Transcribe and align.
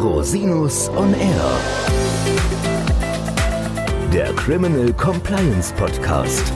Rosinus 0.00 0.88
on 0.96 1.12
Air. 1.12 1.60
Der 4.10 4.32
Criminal 4.32 4.94
Compliance 4.94 5.74
Podcast. 5.74 6.50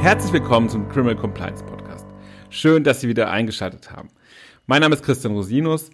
Herzlich 0.00 0.32
willkommen 0.32 0.68
zum 0.68 0.88
Criminal 0.88 1.14
Compliance 1.14 1.62
Podcast. 1.62 2.04
Schön, 2.48 2.82
dass 2.82 3.00
Sie 3.00 3.06
wieder 3.06 3.30
eingeschaltet 3.30 3.92
haben. 3.92 4.08
Mein 4.66 4.80
Name 4.80 4.96
ist 4.96 5.04
Christian 5.04 5.34
Rosinus 5.34 5.90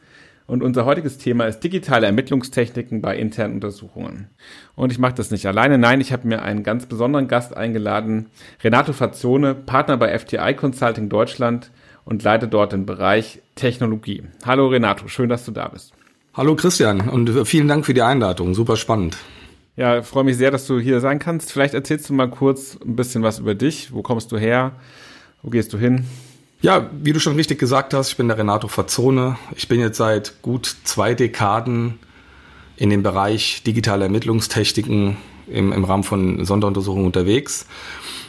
und 0.47 0.63
unser 0.63 0.85
heutiges 0.85 1.19
Thema 1.19 1.47
ist 1.47 1.61
digitale 1.61 2.07
Ermittlungstechniken 2.07 3.01
bei 3.01 3.17
internen 3.17 3.55
Untersuchungen. 3.55 4.29
Und 4.75 4.93
ich 4.93 4.99
mache 4.99 5.15
das 5.15 5.31
nicht 5.31 5.47
alleine, 5.47 5.79
nein, 5.79 6.01
ich 6.01 6.13
habe 6.13 6.29
mir 6.29 6.43
einen 6.43 6.63
ganz 6.63 6.87
besonderen 6.87 7.29
Gast 7.29 7.57
eingeladen, 7.57 8.27
Renato 8.63 8.93
Fazzone, 8.93 9.55
Partner 9.55 9.97
bei 9.97 10.17
FTI 10.17 10.55
Consulting 10.55 11.09
Deutschland 11.09 11.71
und 12.05 12.23
leite 12.23 12.49
dort 12.49 12.73
den 12.73 12.87
Bereich 12.87 13.43
Technologie. 13.55 14.25
Hallo 14.45 14.69
Renato, 14.69 15.09
schön, 15.09 15.29
dass 15.29 15.45
du 15.45 15.53
da 15.53 15.69
bist. 15.69 15.93
Hallo 16.35 16.55
Christian 16.55 17.09
und 17.09 17.47
vielen 17.47 17.67
Dank 17.67 17.87
für 17.87 17.95
die 17.95 18.03
Einladung, 18.03 18.55
super 18.55 18.77
spannend. 18.77 19.17
Ja, 19.77 20.03
freue 20.03 20.25
mich 20.25 20.39
sehr, 20.39 20.51
dass 20.51 20.67
du 20.67 20.79
hier 20.79 21.01
sein 21.01 21.19
kannst. 21.19 21.53
Vielleicht 21.53 21.75
erzählst 21.75 22.09
du 22.09 22.15
mal 22.15 22.31
kurz 22.31 22.79
ein 22.83 22.97
bisschen 22.97 23.23
was 23.23 23.39
über 23.39 23.55
dich. 23.55 23.93
Wo 23.93 24.01
kommst 24.03 24.33
du 24.33 24.39
her? 24.39 24.73
Wo 25.43 25.51
gehst 25.51 25.75
du 25.75 25.79
hin? 25.79 26.07
Ja, 26.63 26.89
wie 27.03 27.13
du 27.13 27.21
schon 27.21 27.37
richtig 27.37 27.59
gesagt 27.59 27.93
hast, 27.93 28.11
ich 28.11 28.17
bin 28.17 28.29
der 28.29 28.39
Renato 28.39 28.67
Fazzone. 28.67 29.37
Ich 29.55 29.69
bin 29.69 29.79
jetzt 29.79 29.99
seit 29.99 30.41
gut 30.43 30.77
zwei 30.85 31.15
Dekaden 31.15 31.99
in 32.77 32.91
dem 32.91 33.03
Bereich 33.03 33.63
digitale 33.63 34.05
Ermittlungstechniken 34.05 35.17
im, 35.49 35.73
im 35.73 35.85
Rahmen 35.85 36.03
von 36.03 36.45
Sonderuntersuchungen 36.45 37.07
unterwegs. 37.07 37.67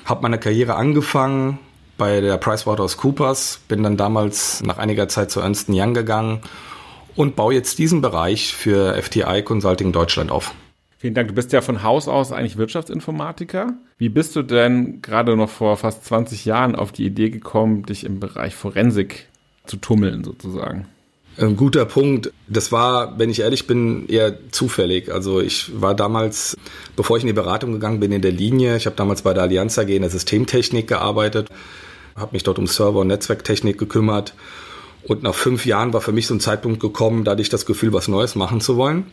Habe 0.06 0.24
meine 0.24 0.40
Karriere 0.40 0.76
angefangen 0.76 1.60
bei 1.98 2.22
der 2.22 2.38
PricewaterhouseCoopers, 2.38 3.62
bin 3.68 3.84
dann 3.84 3.98
damals 3.98 4.62
nach 4.62 4.78
einiger 4.78 5.08
Zeit 5.08 5.32
zu 5.32 5.40
Ernst 5.40 5.68
Young 5.70 5.94
gegangen 5.94 6.42
und 7.16 7.36
baue 7.36 7.54
jetzt 7.54 7.80
diesen 7.80 8.02
Bereich 8.02 8.54
für 8.54 9.02
FTI 9.02 9.42
Consulting 9.44 9.92
Deutschland 9.92 10.32
auf. 10.32 10.54
Vielen 11.00 11.14
Dank. 11.14 11.28
Du 11.28 11.36
bist 11.36 11.54
ja 11.54 11.62
von 11.62 11.84
Haus 11.84 12.08
aus 12.08 12.32
eigentlich 12.32 12.58
Wirtschaftsinformatiker. 12.58 13.74
Wie 14.00 14.10
bist 14.10 14.36
du 14.36 14.42
denn 14.42 15.02
gerade 15.04 15.38
noch 15.38 15.50
vor 15.50 15.78
fast 15.78 16.06
20 16.06 16.46
Jahren 16.46 16.76
auf 16.76 16.92
die 16.92 17.06
Idee 17.06 17.30
gekommen, 17.30 17.84
dich 17.84 18.04
im 18.04 18.20
Bereich 18.20 18.56
Forensik 18.56 19.28
zu 19.66 19.78
tummeln 19.78 20.24
sozusagen? 20.24 20.88
Ein 21.38 21.56
guter 21.56 21.86
Punkt. 21.86 22.34
Das 22.48 22.72
war, 22.72 23.20
wenn 23.20 23.30
ich 23.30 23.42
ehrlich 23.42 23.68
bin, 23.68 24.08
eher 24.08 24.36
zufällig. 24.50 25.14
Also 25.14 25.40
ich 25.40 25.80
war 25.80 25.94
damals, 25.94 26.58
bevor 26.96 27.18
ich 27.18 27.24
in 27.24 27.28
die 27.28 27.34
Beratung 27.34 27.74
gegangen 27.74 28.00
bin, 28.00 28.12
in 28.12 28.24
der 28.24 28.32
Linie. 28.32 28.76
Ich 28.76 28.88
habe 28.88 28.96
damals 28.96 29.22
bei 29.22 29.36
der 29.36 29.44
Allianz 29.44 29.78
AG 29.78 29.90
in 29.90 30.02
der 30.02 30.10
Systemtechnik 30.10 30.88
gearbeitet, 30.88 31.50
habe 32.16 32.34
mich 32.34 32.42
dort 32.42 32.58
um 32.58 32.66
Server- 32.66 33.02
und 33.02 33.08
Netzwerktechnik 33.08 33.78
gekümmert. 33.78 34.34
Und 35.04 35.22
nach 35.22 35.36
fünf 35.36 35.68
Jahren 35.68 35.94
war 35.94 36.02
für 36.02 36.12
mich 36.12 36.26
so 36.26 36.34
ein 36.34 36.40
Zeitpunkt 36.40 36.80
gekommen, 36.80 37.24
da 37.24 37.32
hatte 37.32 37.42
ich 37.44 37.50
das 37.50 37.68
Gefühl, 37.68 37.94
was 37.94 38.08
Neues 38.08 38.34
machen 38.34 38.60
zu 38.60 38.78
wollen 38.78 39.06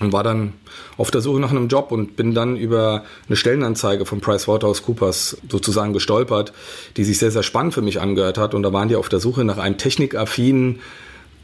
und 0.00 0.12
war 0.12 0.22
dann 0.22 0.54
auf 0.96 1.10
der 1.10 1.20
Suche 1.20 1.40
nach 1.40 1.50
einem 1.50 1.68
Job 1.68 1.92
und 1.92 2.16
bin 2.16 2.34
dann 2.34 2.56
über 2.56 3.04
eine 3.28 3.36
Stellenanzeige 3.36 4.04
von 4.04 4.20
PricewaterhouseCoopers 4.20 5.38
sozusagen 5.48 5.92
gestolpert, 5.92 6.52
die 6.96 7.04
sich 7.04 7.18
sehr, 7.18 7.30
sehr 7.30 7.42
spannend 7.42 7.74
für 7.74 7.82
mich 7.82 8.00
angehört 8.00 8.38
hat. 8.38 8.54
Und 8.54 8.62
da 8.62 8.72
waren 8.72 8.88
die 8.88 8.96
auf 8.96 9.08
der 9.08 9.20
Suche 9.20 9.44
nach 9.44 9.58
einem 9.58 9.78
technikaffinen 9.78 10.80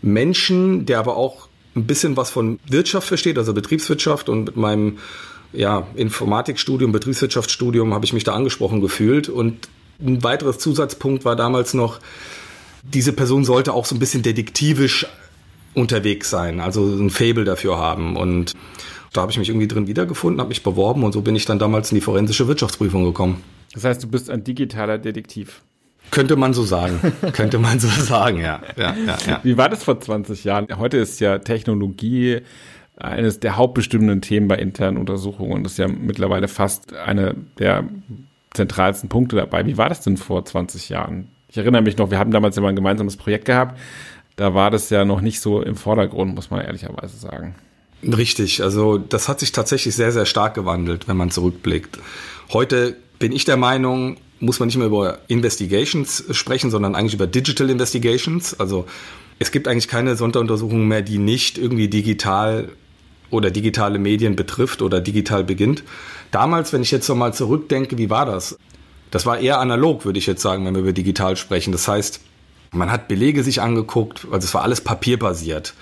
Menschen, 0.03 0.87
der 0.87 0.99
aber 0.99 1.17
auch 1.17 1.49
ein 1.77 1.87
bisschen 1.87 2.17
was 2.17 2.31
von 2.31 2.59
Wirtschaft 2.69 3.07
versteht, 3.09 3.39
also 3.39 3.55
Betriebswirtschaft. 3.55 4.29
Und 4.29 4.47
mit 4.47 4.57
meinem 4.57 4.99
ja, 5.53 5.87
Informatikstudium, 5.95 6.93
Betriebswirtschaftsstudium 6.93 7.95
habe 7.95 8.05
ich 8.05 8.13
mich 8.13 8.25
da 8.25 8.35
angesprochen 8.35 8.81
gefühlt. 8.81 9.29
Und 9.29 9.69
ein 10.01 10.23
weiteres 10.23 10.59
Zusatzpunkt 10.59 11.25
war 11.25 11.37
damals 11.37 11.75
noch, 11.75 12.01
diese 12.83 13.13
Person 13.13 13.45
sollte 13.45 13.73
auch 13.73 13.85
so 13.85 13.95
ein 13.95 13.99
bisschen 13.99 14.23
detektivisch 14.23 15.07
unterwegs 15.75 16.31
sein, 16.31 16.61
also 16.61 16.85
ein 16.85 17.11
Fable 17.11 17.45
dafür 17.45 17.79
haben. 17.79 18.17
Und 18.17 18.55
da 19.13 19.23
habe 19.23 19.33
ich 19.33 19.39
mich 19.39 19.49
irgendwie 19.49 19.69
drin 19.69 19.87
wiedergefunden, 19.87 20.41
habe 20.41 20.49
mich 20.49 20.63
beworben 20.63 21.05
und 21.05 21.13
so 21.13 21.23
bin 21.23 21.37
ich 21.37 21.45
dann 21.45 21.59
damals 21.59 21.91
in 21.91 21.97
die 21.97 22.01
forensische 22.01 22.49
Wirtschaftsprüfung 22.49 23.05
gekommen. 23.05 23.43
Das 23.75 23.85
heißt, 23.85 24.03
du 24.03 24.09
bist 24.09 24.31
ein 24.31 24.45
digitaler 24.45 24.99
Detektiv. 24.99 25.63
Könnte 26.11 26.37
man 26.37 26.55
so 26.55 26.63
sagen. 26.63 27.01
Könnte 27.33 27.59
man 27.59 27.81
so 27.81 27.89
sagen, 27.89 28.41
ja. 28.41 28.61
Ja, 28.77 28.95
ja, 29.07 29.19
ja. 29.27 29.41
Wie 29.43 29.57
war 29.57 29.69
das 29.69 29.85
vor 29.85 30.01
20 30.01 30.45
Jahren? 30.45 30.67
Heute 30.79 30.97
ist 30.97 31.21
ja 31.21 31.39
Technologie 31.39 32.41
eines 32.97 33.41
der 33.41 33.57
hauptbestimmenden 33.57 34.23
Themen 34.23 34.49
bei 34.49 34.57
internen 34.57 34.97
Untersuchungen 34.97 35.53
und 35.53 35.67
ist 35.67 35.79
ja 35.79 35.87
mittlerweile 35.87 36.49
fast 36.49 36.95
eine 36.95 37.35
der 37.59 37.85
zentralsten 38.55 39.09
Punkte 39.09 39.37
dabei. 39.37 39.67
Wie 39.67 39.77
war 39.77 39.89
das 39.89 40.01
denn 40.01 40.17
vor 40.17 40.45
20 40.45 40.89
Jahren? 40.89 41.29
Ich 41.49 41.57
erinnere 41.57 41.83
mich 41.83 41.97
noch, 41.97 42.11
wir 42.11 42.19
hatten 42.19 42.31
damals 42.31 42.57
immer 42.57 42.69
ein 42.69 42.77
gemeinsames 42.77 43.17
Projekt 43.17 43.45
gehabt 43.45 43.79
da 44.39 44.55
war 44.55 44.71
das 44.71 44.89
ja 44.89 45.05
noch 45.05 45.21
nicht 45.21 45.41
so 45.41 45.61
im 45.61 45.77
Vordergrund, 45.77 46.35
muss 46.35 46.51
man 46.51 46.61
ehrlicherweise 46.61 47.19
sagen. 47.19 47.57
Richtig, 48.05 48.63
also 48.63 48.97
das 48.97 49.29
hat 49.29 49.41
sich 49.41 49.51
tatsächlich 49.51 49.97
sehr, 49.97 50.13
sehr 50.13 50.27
stark 50.27 50.55
gewandelt, 50.55 51.09
wenn 51.09 51.17
man 51.17 51.33
zurückblickt. 51.33 51.99
Heute 52.53 52.97
bin 53.19 53.33
ich 53.33 53.45
der 53.45 53.57
Meinung, 53.57 54.17
muss 54.39 54.61
man 54.61 54.69
nicht 54.69 54.77
mehr 54.77 54.87
über 54.87 55.19
Investigations 55.27 56.25
sprechen, 56.31 56.71
sondern 56.71 56.95
eigentlich 56.95 57.15
über 57.15 57.27
Digital 57.27 57.69
Investigations. 57.69 58.59
Also 58.61 58.87
es 59.41 59.51
gibt 59.51 59.67
eigentlich 59.67 59.89
keine 59.89 60.15
Sonderuntersuchung 60.15 60.87
mehr, 60.87 61.03
die 61.03 61.19
nicht 61.19 61.59
irgendwie 61.59 61.89
digital 61.89 62.69
oder 63.31 63.51
digitale 63.51 63.99
Medien 63.99 64.37
betrifft 64.37 64.83
oder 64.83 65.01
digital 65.01 65.43
beginnt. 65.43 65.83
Damals, 66.31 66.73
wenn 66.73 66.83
ich 66.83 66.93
jetzt 66.93 67.09
nochmal 67.09 67.35
zurückdenke, 67.35 67.99
wie 67.99 68.09
war 68.09 68.25
das? 68.25 68.57
Das 69.11 69.27
war 69.27 69.41
eher 69.41 69.59
analog, 69.59 70.05
würde 70.05 70.21
ich 70.21 70.27
jetzt 70.27 70.43
sagen, 70.43 70.65
wenn 70.65 70.75
wir 70.75 70.83
über 70.83 70.93
digital 70.93 71.37
sprechen. 71.37 71.73
Das 71.73 71.89
heißt, 71.89 72.21
man 72.73 72.91
hat 72.91 73.09
Belege 73.09 73.43
sich 73.43 73.61
angeguckt, 73.61 74.27
also 74.31 74.45
es 74.45 74.55
war 74.55 74.63
alles 74.63 74.81
papierbasiert. 74.81 75.75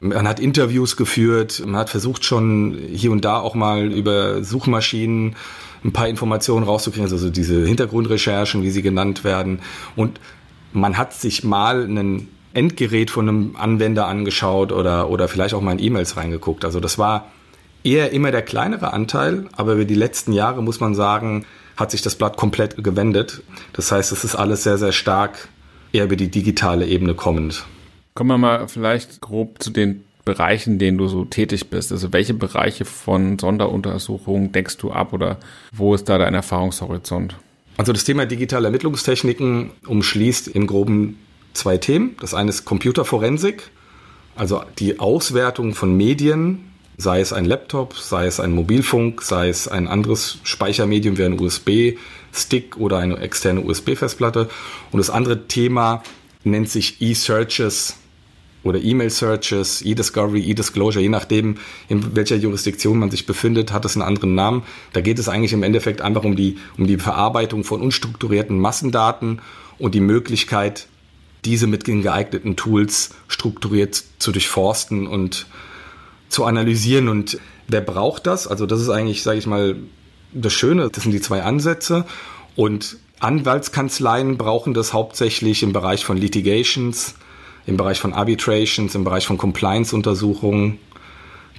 Man 0.00 0.26
hat 0.26 0.40
Interviews 0.40 0.96
geführt, 0.96 1.62
man 1.64 1.76
hat 1.76 1.90
versucht 1.90 2.24
schon 2.24 2.76
hier 2.92 3.12
und 3.12 3.24
da 3.24 3.38
auch 3.38 3.54
mal 3.54 3.92
über 3.92 4.42
Suchmaschinen 4.42 5.36
ein 5.84 5.92
paar 5.92 6.08
Informationen 6.08 6.64
rauszukriegen, 6.64 7.10
also 7.10 7.30
diese 7.30 7.66
Hintergrundrecherchen, 7.66 8.62
wie 8.62 8.70
sie 8.70 8.82
genannt 8.82 9.24
werden. 9.24 9.60
Und 9.96 10.20
man 10.72 10.96
hat 10.96 11.12
sich 11.12 11.44
mal 11.44 11.84
ein 11.84 12.28
Endgerät 12.54 13.10
von 13.10 13.28
einem 13.28 13.56
Anwender 13.56 14.06
angeschaut 14.06 14.72
oder, 14.72 15.08
oder 15.08 15.28
vielleicht 15.28 15.54
auch 15.54 15.60
mal 15.60 15.72
in 15.72 15.82
E-Mails 15.82 16.16
reingeguckt. 16.16 16.64
Also 16.64 16.80
das 16.80 16.98
war 16.98 17.30
eher 17.84 18.12
immer 18.12 18.30
der 18.30 18.42
kleinere 18.42 18.92
Anteil, 18.92 19.46
aber 19.52 19.74
über 19.74 19.84
die 19.84 19.94
letzten 19.94 20.32
Jahre 20.32 20.62
muss 20.62 20.80
man 20.80 20.94
sagen, 20.94 21.46
hat 21.76 21.90
sich 21.90 22.02
das 22.02 22.14
Blatt 22.14 22.36
komplett 22.36 22.82
gewendet. 22.82 23.42
Das 23.72 23.90
heißt, 23.90 24.12
es 24.12 24.24
ist 24.24 24.34
alles 24.34 24.62
sehr, 24.62 24.78
sehr 24.78 24.92
stark 24.92 25.48
eher 25.92 26.04
über 26.04 26.16
die 26.16 26.30
digitale 26.30 26.86
Ebene 26.86 27.14
kommend. 27.14 27.66
Kommen 28.14 28.30
wir 28.30 28.38
mal 28.38 28.68
vielleicht 28.68 29.20
grob 29.20 29.62
zu 29.62 29.70
den 29.70 30.04
Bereichen, 30.24 30.74
in 30.74 30.78
denen 30.78 30.98
du 30.98 31.08
so 31.08 31.24
tätig 31.24 31.68
bist. 31.68 31.90
Also 31.92 32.12
welche 32.12 32.34
Bereiche 32.34 32.84
von 32.84 33.38
Sonderuntersuchungen 33.38 34.52
deckst 34.52 34.82
du 34.82 34.92
ab 34.92 35.12
oder 35.12 35.38
wo 35.72 35.94
ist 35.94 36.08
da 36.08 36.18
dein 36.18 36.34
Erfahrungshorizont? 36.34 37.36
Also 37.76 37.92
das 37.92 38.04
Thema 38.04 38.26
digitale 38.26 38.66
Ermittlungstechniken 38.66 39.70
umschließt 39.86 40.48
im 40.48 40.66
groben 40.66 41.18
zwei 41.54 41.78
Themen. 41.78 42.16
Das 42.20 42.34
eine 42.34 42.50
ist 42.50 42.64
Computerforensik, 42.64 43.70
also 44.36 44.62
die 44.78 45.00
Auswertung 45.00 45.74
von 45.74 45.96
Medien, 45.96 46.71
sei 47.02 47.20
es 47.20 47.32
ein 47.32 47.44
Laptop, 47.44 47.94
sei 47.94 48.26
es 48.26 48.40
ein 48.40 48.52
Mobilfunk, 48.52 49.22
sei 49.22 49.48
es 49.48 49.68
ein 49.68 49.88
anderes 49.88 50.38
Speichermedium 50.44 51.18
wie 51.18 51.24
ein 51.24 51.38
USB, 51.38 51.98
Stick 52.32 52.76
oder 52.76 52.98
eine 52.98 53.18
externe 53.18 53.60
USB-Festplatte. 53.60 54.48
Und 54.92 54.98
das 54.98 55.10
andere 55.10 55.46
Thema 55.48 56.02
nennt 56.44 56.70
sich 56.70 57.02
E-Searches 57.02 57.96
oder 58.62 58.80
E-Mail-Searches, 58.80 59.82
E-Discovery, 59.82 60.40
E-Disclosure, 60.42 61.02
je 61.02 61.08
nachdem, 61.08 61.56
in 61.88 62.14
welcher 62.14 62.36
Jurisdiktion 62.36 62.98
man 62.98 63.10
sich 63.10 63.26
befindet, 63.26 63.72
hat 63.72 63.84
es 63.84 63.96
einen 63.96 64.02
anderen 64.02 64.36
Namen. 64.36 64.62
Da 64.92 65.00
geht 65.00 65.18
es 65.18 65.28
eigentlich 65.28 65.52
im 65.52 65.64
Endeffekt 65.64 66.00
einfach 66.00 66.22
um 66.22 66.36
die, 66.36 66.58
um 66.78 66.86
die 66.86 66.98
Verarbeitung 66.98 67.64
von 67.64 67.82
unstrukturierten 67.82 68.58
Massendaten 68.58 69.42
und 69.78 69.96
die 69.96 70.00
Möglichkeit, 70.00 70.86
diese 71.44 71.66
mit 71.66 71.88
den 71.88 72.02
geeigneten 72.02 72.54
Tools 72.54 73.10
strukturiert 73.26 74.04
zu 74.18 74.30
durchforsten 74.30 75.08
und 75.08 75.46
zu 76.32 76.44
analysieren. 76.44 77.08
Und 77.08 77.38
wer 77.68 77.80
braucht 77.80 78.26
das? 78.26 78.46
Also 78.46 78.66
das 78.66 78.80
ist 78.80 78.88
eigentlich, 78.88 79.22
sage 79.22 79.38
ich 79.38 79.46
mal, 79.46 79.76
das 80.32 80.52
Schöne, 80.52 80.88
das 80.90 81.02
sind 81.02 81.12
die 81.12 81.20
zwei 81.20 81.42
Ansätze. 81.42 82.04
Und 82.56 82.96
Anwaltskanzleien 83.20 84.36
brauchen 84.38 84.74
das 84.74 84.92
hauptsächlich 84.92 85.62
im 85.62 85.72
Bereich 85.72 86.04
von 86.04 86.16
Litigations, 86.16 87.14
im 87.66 87.76
Bereich 87.76 88.00
von 88.00 88.12
Arbitrations, 88.12 88.94
im 88.94 89.04
Bereich 89.04 89.26
von 89.26 89.38
Compliance-Untersuchungen 89.38 90.78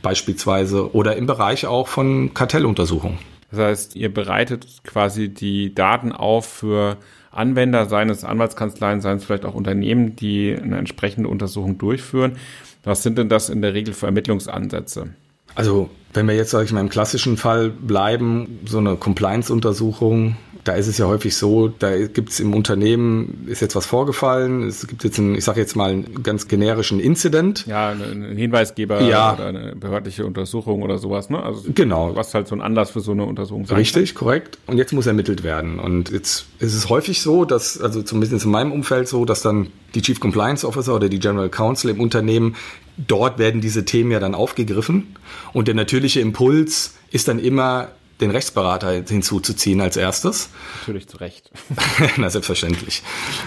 beispielsweise 0.02 0.94
oder 0.94 1.16
im 1.16 1.26
Bereich 1.26 1.66
auch 1.66 1.88
von 1.88 2.34
Kartelluntersuchungen. 2.34 3.20
Das 3.52 3.60
heißt, 3.60 3.96
ihr 3.96 4.14
bereitet 4.14 4.82
quasi 4.84 5.30
die 5.30 5.74
Daten 5.74 6.12
auf 6.12 6.46
für 6.46 6.98
Anwender, 7.32 7.86
seien 7.86 8.10
es 8.10 8.24
Anwaltskanzleien, 8.24 9.02
seien 9.02 9.18
es 9.18 9.26
vielleicht 9.26 9.46
auch 9.46 9.54
Unternehmen, 9.54 10.16
die 10.16 10.56
eine 10.60 10.78
entsprechende 10.78 11.30
Untersuchung 11.30 11.78
durchführen. 11.78 12.38
Was 12.84 13.04
sind 13.04 13.18
denn 13.18 13.30
das 13.30 13.50
in 13.50 13.62
der 13.62 13.74
Regel 13.74 13.94
für 13.94 14.08
Ermittlungsansätze? 14.08 15.10
Also 15.56 15.90
wenn 16.14 16.28
wir 16.28 16.36
jetzt, 16.36 16.52
sage 16.52 16.66
ich 16.66 16.72
mal, 16.72 16.82
im 16.82 16.90
klassischen 16.90 17.38
Fall 17.38 17.70
bleiben, 17.70 18.60
so 18.66 18.78
eine 18.78 18.96
Compliance-Untersuchung 18.96 20.36
da 20.64 20.74
ist 20.74 20.88
es 20.88 20.98
ja 20.98 21.08
häufig 21.08 21.36
so, 21.36 21.68
da 21.68 21.98
gibt 22.08 22.30
es 22.30 22.40
im 22.40 22.54
Unternehmen, 22.54 23.46
ist 23.48 23.62
jetzt 23.62 23.76
was 23.76 23.86
vorgefallen, 23.86 24.64
es 24.64 24.88
gibt 24.88 25.04
jetzt 25.04 25.20
einen, 25.20 25.36
ich 25.36 25.44
sage 25.44 25.60
jetzt 25.60 25.76
mal, 25.76 25.92
einen 25.92 26.24
ganz 26.24 26.48
generischen 26.48 27.00
Incident. 27.00 27.66
Ja, 27.68 27.90
ein 27.90 28.36
Hinweisgeber 28.36 29.02
ja. 29.02 29.34
oder 29.34 29.48
eine 29.48 29.76
behördliche 29.76 30.26
Untersuchung 30.26 30.82
oder 30.82 30.98
sowas, 30.98 31.30
ne? 31.30 31.44
Also 31.44 31.64
genau. 31.74 32.16
Was 32.16 32.34
halt 32.34 32.48
so 32.48 32.56
ein 32.56 32.62
Anlass 32.62 32.92
für 32.92 33.02
so 33.02 33.12
eine 33.12 33.26
Untersuchung 33.26 33.66
sein 33.66 33.78
Richtig, 33.78 34.16
korrekt. 34.16 34.58
Und 34.68 34.78
jetzt 34.78 34.94
muss 34.94 35.06
ermittelt 35.06 35.44
werden. 35.44 35.80
Und 35.80 36.12
jetzt 36.12 36.46
ist 36.60 36.74
es 36.74 36.90
häufig 36.90 37.22
so, 37.22 37.44
dass, 37.44 37.80
also 37.82 38.02
zumindest 38.02 38.46
in 38.46 38.52
meinem 38.52 38.72
Umfeld 38.72 39.08
so, 39.08 39.26
dass 39.26 39.42
dann 39.42 39.68
die 39.96 40.02
Chief 40.02 40.20
Compliance 40.20 40.66
Officer 40.66 40.96
oder 40.96 41.10
die 41.10 41.20
General 41.20 41.50
Counsel 41.50 41.92
im 41.92 42.00
Unternehmen, 42.00 42.56
dort 42.98 43.38
werden 43.38 43.60
diese 43.60 43.86
Themen 43.86 44.12
ja 44.12 44.20
dann 44.20 44.34
aufgegriffen. 44.34 45.16
Und 45.52 45.68
der 45.68 45.76
natürliche 45.76 46.22
Impuls 46.22 46.96
ist 47.12 47.28
dann 47.28 47.40
immer, 47.40 47.90
den 48.24 48.32
Rechtsberater 48.32 49.04
hinzuzuziehen 49.08 49.82
als 49.82 49.98
erstes. 49.98 50.50
Natürlich 50.82 51.08
zu 51.08 51.18
Recht. 51.18 51.52
Na, 52.18 52.30
selbstverständlich. 52.30 53.04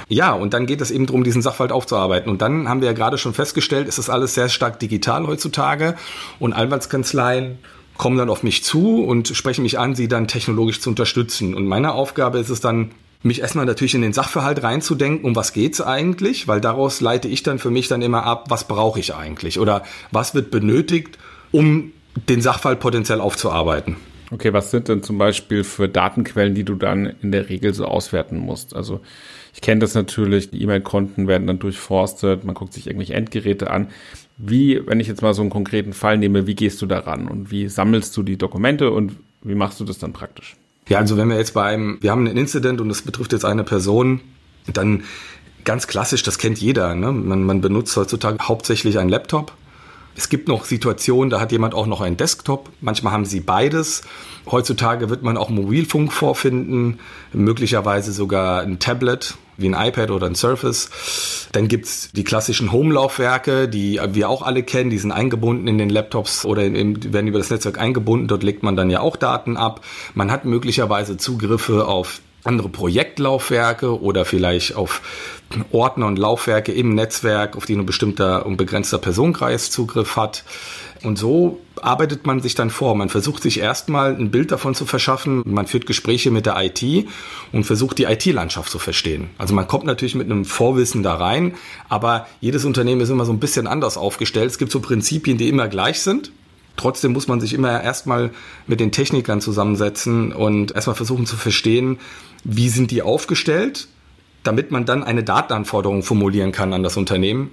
Ja, 0.08 0.32
und 0.32 0.54
dann 0.54 0.66
geht 0.66 0.80
es 0.80 0.90
eben 0.90 1.06
darum, 1.06 1.24
diesen 1.24 1.42
Sachverhalt 1.42 1.72
aufzuarbeiten. 1.72 2.30
Und 2.30 2.42
dann 2.42 2.68
haben 2.68 2.80
wir 2.80 2.88
ja 2.88 2.94
gerade 2.94 3.18
schon 3.18 3.34
festgestellt, 3.34 3.88
ist 3.88 3.98
das 3.98 4.10
alles 4.10 4.34
sehr 4.34 4.48
stark 4.48 4.78
digital 4.78 5.26
heutzutage 5.26 5.96
und 6.38 6.52
Anwaltskanzleien 6.52 7.58
kommen 7.96 8.18
dann 8.18 8.28
auf 8.28 8.42
mich 8.42 8.62
zu 8.62 9.02
und 9.02 9.28
sprechen 9.28 9.62
mich 9.62 9.78
an, 9.78 9.94
sie 9.94 10.08
dann 10.08 10.28
technologisch 10.28 10.80
zu 10.80 10.90
unterstützen. 10.90 11.54
Und 11.54 11.66
meine 11.66 11.92
Aufgabe 11.92 12.38
ist 12.38 12.50
es 12.50 12.60
dann, 12.60 12.90
mich 13.22 13.40
erstmal 13.40 13.64
natürlich 13.64 13.94
in 13.94 14.02
den 14.02 14.12
Sachverhalt 14.12 14.62
reinzudenken, 14.62 15.24
um 15.24 15.34
was 15.34 15.52
geht's 15.52 15.80
eigentlich, 15.80 16.46
weil 16.48 16.60
daraus 16.60 17.00
leite 17.00 17.28
ich 17.28 17.42
dann 17.42 17.58
für 17.58 17.70
mich 17.70 17.88
dann 17.88 18.02
immer 18.02 18.24
ab, 18.24 18.46
was 18.50 18.68
brauche 18.68 19.00
ich 19.00 19.14
eigentlich 19.14 19.58
oder 19.58 19.82
was 20.12 20.34
wird 20.34 20.50
benötigt, 20.50 21.18
um 21.50 21.92
den 22.28 22.40
Sachverhalt 22.40 22.80
potenziell 22.80 23.20
aufzuarbeiten. 23.20 23.96
Okay, 24.30 24.52
was 24.52 24.70
sind 24.70 24.88
denn 24.88 25.02
zum 25.02 25.18
Beispiel 25.18 25.62
für 25.62 25.88
Datenquellen, 25.88 26.54
die 26.54 26.64
du 26.64 26.74
dann 26.74 27.14
in 27.22 27.30
der 27.30 27.48
Regel 27.48 27.74
so 27.74 27.84
auswerten 27.84 28.38
musst? 28.38 28.74
Also 28.74 29.00
ich 29.54 29.60
kenne 29.60 29.80
das 29.80 29.94
natürlich, 29.94 30.50
die 30.50 30.62
E-Mail-Konten 30.62 31.28
werden 31.28 31.46
dann 31.46 31.58
durchforstet, 31.58 32.44
man 32.44 32.54
guckt 32.54 32.72
sich 32.72 32.86
irgendwelche 32.86 33.14
Endgeräte 33.14 33.70
an. 33.70 33.88
Wie, 34.36 34.82
wenn 34.86 35.00
ich 35.00 35.06
jetzt 35.06 35.22
mal 35.22 35.32
so 35.32 35.42
einen 35.42 35.50
konkreten 35.50 35.92
Fall 35.92 36.18
nehme, 36.18 36.46
wie 36.46 36.54
gehst 36.54 36.82
du 36.82 36.86
daran 36.86 37.28
und 37.28 37.50
wie 37.50 37.68
sammelst 37.68 38.16
du 38.16 38.22
die 38.22 38.36
Dokumente 38.36 38.90
und 38.90 39.12
wie 39.42 39.54
machst 39.54 39.78
du 39.80 39.84
das 39.84 39.98
dann 39.98 40.12
praktisch? 40.12 40.56
Ja, 40.88 40.98
also 40.98 41.16
wenn 41.16 41.28
wir 41.28 41.36
jetzt 41.36 41.54
beim, 41.54 41.98
wir 42.00 42.10
haben 42.10 42.26
einen 42.26 42.36
Incident 42.36 42.80
und 42.80 42.90
es 42.90 43.02
betrifft 43.02 43.32
jetzt 43.32 43.44
eine 43.44 43.64
Person, 43.64 44.20
dann 44.72 45.04
ganz 45.64 45.86
klassisch, 45.86 46.22
das 46.22 46.38
kennt 46.38 46.58
jeder. 46.58 46.94
Ne? 46.94 47.12
Man, 47.12 47.42
man 47.44 47.60
benutzt 47.60 47.96
heutzutage 47.96 48.38
hauptsächlich 48.42 48.98
einen 48.98 49.08
Laptop 49.08 49.52
es 50.16 50.30
gibt 50.30 50.48
noch 50.48 50.64
Situationen, 50.64 51.28
da 51.28 51.40
hat 51.40 51.52
jemand 51.52 51.74
auch 51.74 51.86
noch 51.86 52.00
einen 52.00 52.16
Desktop. 52.16 52.70
Manchmal 52.80 53.12
haben 53.12 53.26
sie 53.26 53.40
beides. 53.40 54.02
Heutzutage 54.50 55.10
wird 55.10 55.22
man 55.22 55.36
auch 55.36 55.50
Mobilfunk 55.50 56.12
vorfinden, 56.12 57.00
möglicherweise 57.32 58.12
sogar 58.12 58.62
ein 58.62 58.78
Tablet 58.78 59.36
wie 59.58 59.68
ein 59.68 59.74
iPad 59.74 60.10
oder 60.10 60.26
ein 60.26 60.34
Surface. 60.34 61.48
Dann 61.52 61.68
gibt's 61.68 62.10
die 62.12 62.24
klassischen 62.24 62.72
Home-Laufwerke, 62.72 63.68
die 63.68 64.00
wir 64.12 64.28
auch 64.28 64.42
alle 64.42 64.62
kennen, 64.62 64.90
die 64.90 64.98
sind 64.98 65.12
eingebunden 65.12 65.66
in 65.66 65.78
den 65.78 65.90
Laptops 65.90 66.44
oder 66.44 66.64
in, 66.64 67.12
werden 67.12 67.26
über 67.26 67.38
das 67.38 67.50
Netzwerk 67.50 67.78
eingebunden. 67.78 68.28
Dort 68.28 68.42
legt 68.42 68.62
man 68.62 68.76
dann 68.76 68.90
ja 68.90 69.00
auch 69.00 69.16
Daten 69.16 69.56
ab. 69.56 69.82
Man 70.14 70.30
hat 70.30 70.44
möglicherweise 70.44 71.16
Zugriffe 71.16 71.86
auf 71.86 72.20
andere 72.44 72.68
Projektlaufwerke 72.68 74.00
oder 74.00 74.24
vielleicht 74.24 74.76
auf 74.76 75.02
Ordner 75.70 76.06
und 76.06 76.18
Laufwerke 76.18 76.72
im 76.72 76.94
Netzwerk, 76.94 77.56
auf 77.56 77.66
die 77.66 77.74
ein 77.74 77.86
bestimmter 77.86 78.46
und 78.46 78.56
begrenzter 78.56 78.98
Personenkreis 78.98 79.70
Zugriff 79.70 80.16
hat. 80.16 80.44
Und 81.02 81.18
so 81.18 81.60
arbeitet 81.80 82.26
man 82.26 82.40
sich 82.40 82.54
dann 82.54 82.70
vor. 82.70 82.94
Man 82.94 83.08
versucht 83.08 83.42
sich 83.42 83.60
erstmal 83.60 84.16
ein 84.16 84.30
Bild 84.30 84.50
davon 84.50 84.74
zu 84.74 84.86
verschaffen. 84.86 85.42
Man 85.44 85.66
führt 85.66 85.86
Gespräche 85.86 86.30
mit 86.30 86.46
der 86.46 86.56
IT 86.58 87.06
und 87.52 87.64
versucht 87.64 87.98
die 87.98 88.04
IT-Landschaft 88.04 88.70
zu 88.70 88.78
verstehen. 88.78 89.28
Also 89.38 89.54
man 89.54 89.68
kommt 89.68 89.84
natürlich 89.84 90.14
mit 90.14 90.26
einem 90.26 90.44
Vorwissen 90.44 91.02
da 91.02 91.14
rein, 91.14 91.54
aber 91.88 92.26
jedes 92.40 92.64
Unternehmen 92.64 93.00
ist 93.00 93.10
immer 93.10 93.24
so 93.24 93.32
ein 93.32 93.40
bisschen 93.40 93.66
anders 93.66 93.96
aufgestellt. 93.96 94.50
Es 94.50 94.58
gibt 94.58 94.72
so 94.72 94.80
Prinzipien, 94.80 95.38
die 95.38 95.48
immer 95.48 95.68
gleich 95.68 96.00
sind. 96.00 96.32
Trotzdem 96.76 97.12
muss 97.12 97.28
man 97.28 97.40
sich 97.40 97.54
immer 97.54 97.82
erstmal 97.82 98.30
mit 98.66 98.80
den 98.80 98.92
Technikern 98.92 99.40
zusammensetzen 99.40 100.32
und 100.32 100.74
erstmal 100.74 100.96
versuchen 100.96 101.24
zu 101.24 101.36
verstehen, 101.36 101.98
wie 102.44 102.68
sind 102.68 102.90
die 102.90 103.02
aufgestellt, 103.02 103.88
damit 104.46 104.70
man 104.70 104.84
dann 104.84 105.02
eine 105.02 105.22
Datenanforderung 105.22 106.02
formulieren 106.02 106.52
kann 106.52 106.72
an 106.72 106.82
das 106.82 106.96
Unternehmen 106.96 107.50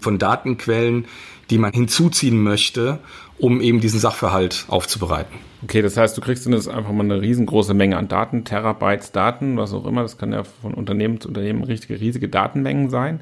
von 0.00 0.18
Datenquellen, 0.18 1.06
die 1.50 1.58
man 1.58 1.72
hinzuziehen 1.72 2.42
möchte, 2.42 2.98
um 3.38 3.60
eben 3.60 3.80
diesen 3.80 4.00
Sachverhalt 4.00 4.66
aufzubereiten. 4.68 5.34
Okay, 5.62 5.82
das 5.82 5.96
heißt, 5.96 6.16
du 6.16 6.20
kriegst 6.20 6.46
dann 6.46 6.52
jetzt 6.52 6.68
einfach 6.68 6.92
mal 6.92 7.04
eine 7.04 7.20
riesengroße 7.20 7.74
Menge 7.74 7.96
an 7.96 8.08
Daten, 8.08 8.44
Terabytes 8.44 9.12
Daten, 9.12 9.56
was 9.56 9.72
auch 9.72 9.86
immer. 9.86 10.02
Das 10.02 10.18
kann 10.18 10.32
ja 10.32 10.44
von 10.44 10.74
Unternehmen 10.74 11.20
zu 11.20 11.28
Unternehmen 11.28 11.64
richtige, 11.64 12.00
riesige 12.00 12.28
Datenmengen 12.28 12.90
sein. 12.90 13.20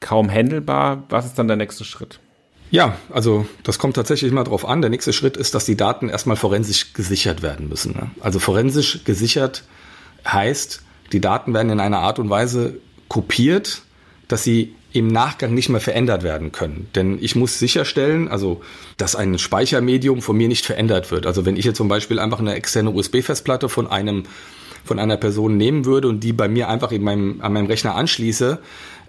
Kaum 0.00 0.30
handelbar. 0.30 1.04
Was 1.08 1.26
ist 1.26 1.38
dann 1.38 1.46
der 1.48 1.56
nächste 1.56 1.84
Schritt? 1.84 2.20
Ja, 2.70 2.96
also 3.10 3.46
das 3.62 3.78
kommt 3.78 3.96
tatsächlich 3.96 4.32
immer 4.32 4.44
darauf 4.44 4.66
an. 4.66 4.80
Der 4.80 4.90
nächste 4.90 5.12
Schritt 5.12 5.36
ist, 5.36 5.54
dass 5.54 5.64
die 5.64 5.76
Daten 5.76 6.08
erstmal 6.08 6.36
forensisch 6.36 6.92
gesichert 6.92 7.42
werden 7.42 7.68
müssen. 7.68 7.92
Ne? 7.92 8.10
Also 8.20 8.40
forensisch 8.40 9.04
gesichert 9.04 9.64
heißt, 10.26 10.82
die 11.14 11.20
Daten 11.20 11.54
werden 11.54 11.70
in 11.70 11.80
einer 11.80 12.00
Art 12.00 12.18
und 12.18 12.28
Weise 12.28 12.74
kopiert, 13.08 13.82
dass 14.26 14.42
sie 14.42 14.74
im 14.92 15.06
Nachgang 15.06 15.54
nicht 15.54 15.68
mehr 15.68 15.80
verändert 15.80 16.24
werden 16.24 16.50
können. 16.50 16.88
Denn 16.96 17.18
ich 17.20 17.36
muss 17.36 17.58
sicherstellen, 17.58 18.26
also, 18.26 18.62
dass 18.96 19.14
ein 19.14 19.38
Speichermedium 19.38 20.22
von 20.22 20.36
mir 20.36 20.48
nicht 20.48 20.66
verändert 20.66 21.12
wird. 21.12 21.26
Also 21.26 21.46
wenn 21.46 21.56
ich 21.56 21.64
jetzt 21.64 21.76
zum 21.76 21.86
Beispiel 21.86 22.18
einfach 22.18 22.40
eine 22.40 22.54
externe 22.54 22.90
USB-Festplatte 22.90 23.68
von 23.68 23.86
einem 23.86 24.24
von 24.84 24.98
einer 24.98 25.16
Person 25.16 25.56
nehmen 25.56 25.86
würde 25.86 26.08
und 26.08 26.20
die 26.20 26.34
bei 26.34 26.46
mir 26.46 26.68
einfach 26.68 26.92
in 26.92 27.02
meinem, 27.02 27.40
an 27.40 27.54
meinem 27.54 27.66
Rechner 27.66 27.94
anschließe, 27.94 28.58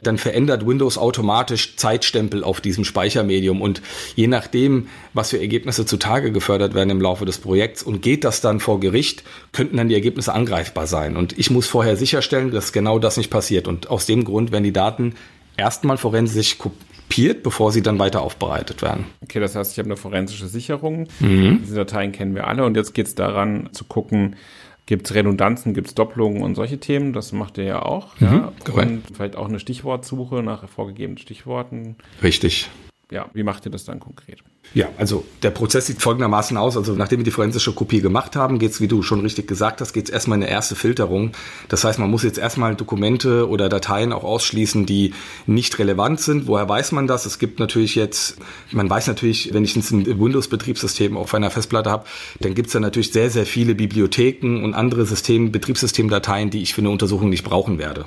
dann 0.02 0.18
verändert 0.18 0.66
Windows 0.66 0.98
automatisch 0.98 1.76
Zeitstempel 1.78 2.44
auf 2.44 2.62
diesem 2.62 2.86
Speichermedium 2.86 3.62
und 3.62 3.82
je 4.16 4.28
nachdem, 4.28 4.88
was 5.14 5.32
für 5.32 5.40
Ergebnisse 5.40 5.86
zutage 5.86 6.32
gefördert 6.32 6.74
werden 6.74 6.90
im 6.90 7.02
Laufe 7.02 7.26
des 7.26 7.38
Projekts 7.38 7.84
und 7.84 8.02
geht 8.02 8.24
das 8.24 8.42
dann 8.42 8.60
vor 8.60 8.80
Gericht, 8.80 9.24
könnten 9.52 9.78
dann 9.78 9.90
die 9.90 9.96
Ergebnisse 9.96 10.34
angreifbar 10.34 10.88
sein. 10.88 11.18
Und 11.18 11.38
ich 11.38 11.50
muss 11.50 11.68
vorher 11.68 11.98
sicherstellen, 11.98 12.52
dass 12.52 12.74
genau 12.74 13.00
das 13.00 13.18
nicht 13.18 13.30
passiert. 13.30 13.68
Und 13.68 13.90
aus 13.90 14.06
dem 14.06 14.24
Grund 14.26 14.52
werden 14.52 14.64
die 14.64 14.74
Daten 14.74 15.16
erstmal 15.58 15.98
forensisch 15.98 16.58
kopiert, 16.58 17.44
bevor 17.44 17.72
sie 17.72 17.82
dann 17.82 18.00
weiter 18.00 18.22
aufbereitet 18.22 18.82
werden. 18.82 19.06
Okay, 19.24 19.40
das 19.40 19.56
heißt, 19.56 19.72
ich 19.72 19.80
habe 19.80 19.88
eine 19.88 19.98
forensische 19.98 20.48
Sicherung. 20.48 21.08
Mhm. 21.20 21.62
Diese 21.64 21.76
Dateien 21.76 22.12
kennen 22.12 22.36
wir 22.36 22.48
alle 22.48 22.66
und 22.66 22.76
jetzt 22.76 22.94
geht 22.94 23.08
es 23.08 23.16
daran 23.16 23.70
zu 23.72 23.86
gucken, 23.86 24.36
Gibt 24.86 25.08
es 25.08 25.16
Redundanzen, 25.16 25.74
gibt 25.74 25.88
es 25.88 25.96
Doppelungen 25.96 26.44
und 26.44 26.56
solche 26.56 26.80
Themen? 26.80 27.12
Das 27.14 27.32
macht 27.32 27.58
ihr 27.58 27.64
ja 27.64 27.82
auch. 27.82 28.20
Mhm, 28.20 28.28
ja. 28.28 28.54
Und 28.74 29.04
vielleicht 29.14 29.36
auch 29.36 29.50
eine 29.50 29.60
Stichwortsuche 29.60 30.44
nach 30.44 30.68
vorgegebenen 30.70 31.18
Stichworten. 31.18 31.96
Richtig 32.22 32.70
ja, 33.12 33.30
wie 33.34 33.44
macht 33.44 33.66
ihr 33.66 33.72
das 33.72 33.86
dann 33.86 34.00
konkret? 34.00 34.40
Ja, 34.74 34.90
also 34.98 35.26
der 35.44 35.52
Prozess 35.52 35.86
sieht 35.86 36.02
folgendermaßen 36.02 36.58
aus. 36.58 36.76
Also 36.76 36.94
nachdem 36.94 37.20
wir 37.20 37.24
die 37.24 37.32
forensische 37.32 37.72
Kopie 37.72 38.02
gemacht 38.02 38.36
haben, 38.36 38.58
geht 38.58 38.72
es, 38.72 38.82
wie 38.82 38.88
du 38.88 39.04
schon 39.04 39.22
richtig 39.22 39.48
gesagt 39.48 39.80
hast, 39.80 39.94
geht 39.94 40.06
es 40.06 40.10
erstmal 40.10 40.40
in 40.40 40.44
eine 40.44 40.52
erste 40.52 40.76
Filterung. 40.76 41.32
Das 41.70 41.84
heißt, 41.84 42.00
man 42.00 42.10
muss 42.10 42.24
jetzt 42.24 42.40
erstmal 42.40 42.76
Dokumente 42.76 43.48
oder 43.48 43.70
Dateien 43.70 44.12
auch 44.12 44.24
ausschließen, 44.24 44.86
die 44.86 45.14
nicht 45.46 45.78
relevant 45.78 46.20
sind. 46.20 46.48
Woher 46.48 46.68
weiß 46.68 46.94
man 46.94 47.06
das? 47.06 47.26
Es 47.26 47.38
gibt 47.38 47.60
natürlich 47.60 47.96
jetzt, 47.96 48.38
man 48.72 48.90
weiß 48.90 49.08
natürlich, 49.08 49.54
wenn 49.54 49.64
ich 49.64 49.76
ein 49.76 50.20
Windows-Betriebssystem 50.20 51.16
auf 51.16 51.34
einer 51.34 51.52
Festplatte 51.52 51.92
habe, 51.92 52.06
dann 52.40 52.56
gibt 52.56 52.68
es 52.68 52.74
da 52.74 52.80
natürlich 52.80 53.14
sehr, 53.14 53.30
sehr 53.30 53.46
viele 53.46 53.76
Bibliotheken 53.76 54.64
und 54.64 54.74
andere 54.74 55.06
System, 55.06 55.52
Betriebssystemdateien, 55.52 56.50
die 56.50 56.64
ich 56.64 56.74
für 56.74 56.82
eine 56.82 56.90
Untersuchung 56.90 57.30
nicht 57.30 57.44
brauchen 57.44 57.78
werde. 57.78 58.06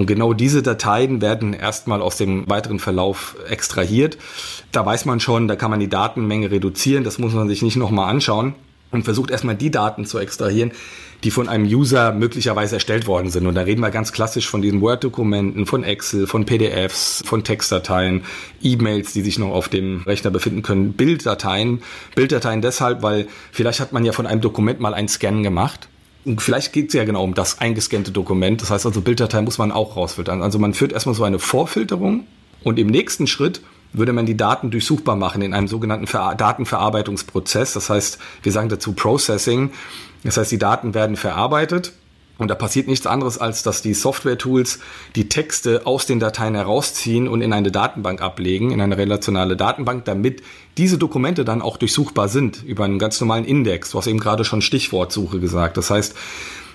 Und 0.00 0.06
genau 0.06 0.32
diese 0.32 0.62
Dateien 0.62 1.20
werden 1.20 1.52
erstmal 1.52 2.00
aus 2.00 2.16
dem 2.16 2.48
weiteren 2.48 2.78
Verlauf 2.78 3.36
extrahiert. 3.50 4.16
Da 4.72 4.86
weiß 4.86 5.04
man 5.04 5.20
schon, 5.20 5.46
da 5.46 5.56
kann 5.56 5.70
man 5.70 5.78
die 5.78 5.90
Datenmenge 5.90 6.50
reduzieren. 6.50 7.04
Das 7.04 7.18
muss 7.18 7.34
man 7.34 7.50
sich 7.50 7.60
nicht 7.60 7.76
nochmal 7.76 8.08
anschauen 8.08 8.54
und 8.90 9.04
versucht 9.04 9.30
erstmal 9.30 9.56
die 9.56 9.70
Daten 9.70 10.06
zu 10.06 10.18
extrahieren, 10.18 10.72
die 11.22 11.30
von 11.30 11.50
einem 11.50 11.66
User 11.66 12.12
möglicherweise 12.12 12.76
erstellt 12.76 13.06
worden 13.06 13.28
sind. 13.28 13.46
Und 13.46 13.56
da 13.56 13.60
reden 13.60 13.82
wir 13.82 13.90
ganz 13.90 14.10
klassisch 14.10 14.48
von 14.48 14.62
diesen 14.62 14.80
Word-Dokumenten, 14.80 15.66
von 15.66 15.84
Excel, 15.84 16.26
von 16.26 16.46
PDFs, 16.46 17.22
von 17.26 17.44
Textdateien, 17.44 18.22
E-Mails, 18.62 19.12
die 19.12 19.20
sich 19.20 19.38
noch 19.38 19.50
auf 19.50 19.68
dem 19.68 20.04
Rechner 20.06 20.30
befinden 20.30 20.62
können, 20.62 20.94
Bilddateien. 20.94 21.82
Bilddateien 22.14 22.62
deshalb, 22.62 23.02
weil 23.02 23.26
vielleicht 23.52 23.80
hat 23.80 23.92
man 23.92 24.06
ja 24.06 24.12
von 24.12 24.26
einem 24.26 24.40
Dokument 24.40 24.80
mal 24.80 24.94
einen 24.94 25.08
Scan 25.08 25.42
gemacht 25.42 25.89
vielleicht 26.24 26.72
geht 26.72 26.88
es 26.88 26.94
ja 26.94 27.04
genau 27.04 27.24
um 27.24 27.34
das 27.34 27.60
eingescannte 27.60 28.10
Dokument. 28.10 28.60
Das 28.60 28.70
heißt 28.70 28.86
also, 28.86 29.00
Bilddatei 29.00 29.42
muss 29.42 29.58
man 29.58 29.72
auch 29.72 29.96
rausfiltern. 29.96 30.42
Also 30.42 30.58
man 30.58 30.74
führt 30.74 30.92
erstmal 30.92 31.14
so 31.14 31.24
eine 31.24 31.38
Vorfilterung 31.38 32.26
und 32.62 32.78
im 32.78 32.88
nächsten 32.88 33.26
Schritt 33.26 33.62
würde 33.92 34.12
man 34.12 34.26
die 34.26 34.36
Daten 34.36 34.70
durchsuchbar 34.70 35.16
machen 35.16 35.42
in 35.42 35.52
einem 35.54 35.66
sogenannten 35.66 36.06
Ver 36.06 36.34
Datenverarbeitungsprozess. 36.36 37.72
Das 37.72 37.90
heißt, 37.90 38.18
wir 38.42 38.52
sagen 38.52 38.68
dazu 38.68 38.92
Processing. 38.92 39.70
Das 40.22 40.36
heißt, 40.36 40.52
die 40.52 40.58
Daten 40.58 40.94
werden 40.94 41.16
verarbeitet 41.16 41.92
und 42.40 42.48
da 42.48 42.54
passiert 42.54 42.88
nichts 42.88 43.06
anderes, 43.06 43.36
als 43.36 43.62
dass 43.62 43.82
die 43.82 43.92
Software-Tools 43.92 44.80
die 45.14 45.28
Texte 45.28 45.86
aus 45.86 46.06
den 46.06 46.20
Dateien 46.20 46.54
herausziehen 46.54 47.28
und 47.28 47.42
in 47.42 47.52
eine 47.52 47.70
Datenbank 47.70 48.22
ablegen, 48.22 48.70
in 48.70 48.80
eine 48.80 48.96
relationale 48.96 49.56
Datenbank, 49.56 50.06
damit 50.06 50.42
diese 50.78 50.98
Dokumente 50.98 51.44
dann 51.44 51.62
auch 51.62 51.76
durchsuchbar 51.76 52.28
sind 52.28 52.62
über 52.64 52.84
einen 52.84 52.98
ganz 52.98 53.20
normalen 53.20 53.44
Index. 53.44 53.90
Du 53.90 53.98
hast 53.98 54.06
eben 54.06 54.20
gerade 54.20 54.44
schon 54.44 54.62
Stichwortsuche 54.62 55.40
gesagt. 55.40 55.76
Das 55.76 55.90
heißt, 55.90 56.14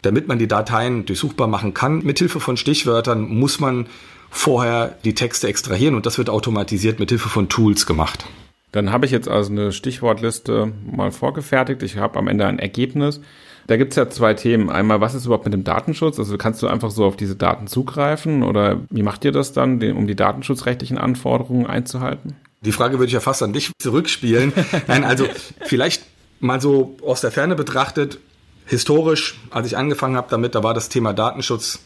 damit 0.02 0.28
man 0.28 0.38
die 0.38 0.48
Dateien 0.48 1.06
durchsuchbar 1.06 1.48
machen 1.48 1.74
kann, 1.74 2.04
mithilfe 2.04 2.40
von 2.40 2.58
Stichwörtern 2.58 3.22
muss 3.28 3.60
man 3.60 3.88
vorher 4.30 4.98
die 5.04 5.16
Texte 5.16 5.48
extrahieren 5.48 5.96
und 5.96 6.06
das 6.06 6.18
wird 6.18 6.30
automatisiert 6.30 7.00
mithilfe 7.00 7.30
von 7.30 7.50
Tools 7.50 7.86
gemacht. 7.86 8.26
Dann 8.72 8.92
habe 8.92 9.06
ich 9.06 9.12
jetzt 9.12 9.30
also 9.30 9.52
eine 9.52 9.72
Stichwortliste 9.72 10.74
mal 10.86 11.12
vorgefertigt. 11.12 11.82
Ich 11.82 11.98
habe 11.98 12.20
am 12.20 12.28
Ende 12.28 12.46
ein 12.46 12.60
Ergebnis. 12.60 13.22
Da 13.68 13.78
gibt 13.78 13.94
es 13.94 13.96
ja 13.96 14.10
zwei 14.10 14.34
Themen. 14.34 14.70
Einmal, 14.70 15.02
was 15.02 15.16
ist 15.16 15.26
überhaupt 15.26 15.46
mit 15.46 15.54
dem 15.54 15.64
Datenschutz? 15.64 16.20
Also 16.20 16.38
kannst 16.38 16.62
du 16.62 16.68
einfach 16.68 16.92
so 16.92 17.06
auf 17.06 17.16
diese 17.16 17.36
Daten 17.36 17.68
zugreifen 17.68 18.44
oder 18.44 18.82
wie 18.90 19.02
macht 19.02 19.26
ihr 19.26 19.32
das 19.32 19.54
dann, 19.54 19.82
um 19.94 20.08
die 20.08 20.16
datenschutzrechtlichen 20.16 20.98
Anforderungen 20.98 21.66
einzuhalten? 21.66 22.36
Die 22.66 22.72
Frage 22.72 23.00
würde 23.00 23.08
ich 23.08 23.14
ja 23.14 23.20
fast 23.20 23.44
an 23.44 23.54
dich 23.54 23.72
zurückspielen. 23.80 24.54
Nein, 24.88 25.04
also 25.04 25.28
vielleicht 25.66 26.04
mal 26.40 26.60
so 26.60 26.98
aus 27.06 27.22
der 27.22 27.32
Ferne 27.32 27.56
betrachtet, 27.56 28.20
historisch, 28.66 29.40
als 29.52 29.68
ich 29.68 29.78
angefangen 29.78 30.18
habe 30.18 30.28
damit, 30.30 30.56
da 30.56 30.64
war 30.64 30.74
das 30.74 30.90
Thema 30.90 31.14
Datenschutz 31.14 31.80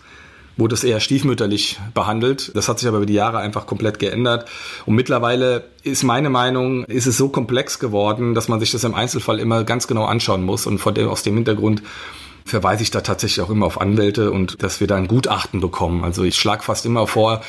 wurde 0.60 0.76
es 0.76 0.84
eher 0.84 1.00
stiefmütterlich 1.00 1.80
behandelt. 1.94 2.52
Das 2.56 2.68
hat 2.68 2.80
sich 2.80 2.88
aber 2.88 2.98
über 2.98 3.06
die 3.06 3.14
Jahre 3.14 3.40
einfach 3.40 3.66
komplett 3.66 3.98
geändert. 3.98 4.48
Und 4.86 4.96
mittlerweile 4.96 5.70
ist 5.84 6.04
meine 6.04 6.30
Meinung, 6.30 6.84
ist 6.86 7.08
es 7.08 7.18
so 7.18 7.30
komplex 7.30 7.80
geworden, 7.80 8.36
dass 8.36 8.48
man 8.48 8.60
sich 8.60 8.72
das 8.72 8.84
im 8.84 8.94
Einzelfall 8.94 9.40
immer 9.40 9.64
ganz 9.64 9.88
genau 9.88 10.06
anschauen 10.06 10.44
muss. 10.44 10.68
Und 10.68 10.80
von 10.80 10.94
dem, 10.94 11.08
aus 11.08 11.24
dem 11.24 11.36
Hintergrund 11.36 11.82
verweise 12.46 12.84
ich 12.84 12.92
da 12.92 13.02
tatsächlich 13.02 13.42
auch 13.42 13.50
immer 13.50 13.66
auf 13.66 13.80
Anwälte 13.80 14.32
und 14.32 14.62
dass 14.62 14.80
wir 14.80 14.88
da 14.88 14.96
ein 14.96 15.08
Gutachten 15.08 15.62
bekommen. 15.62 16.04
Also 16.04 16.24
ich 16.24 16.36
schlage 16.36 16.64
fast 16.64 16.86
immer 16.86 17.08
vor, 17.08 17.42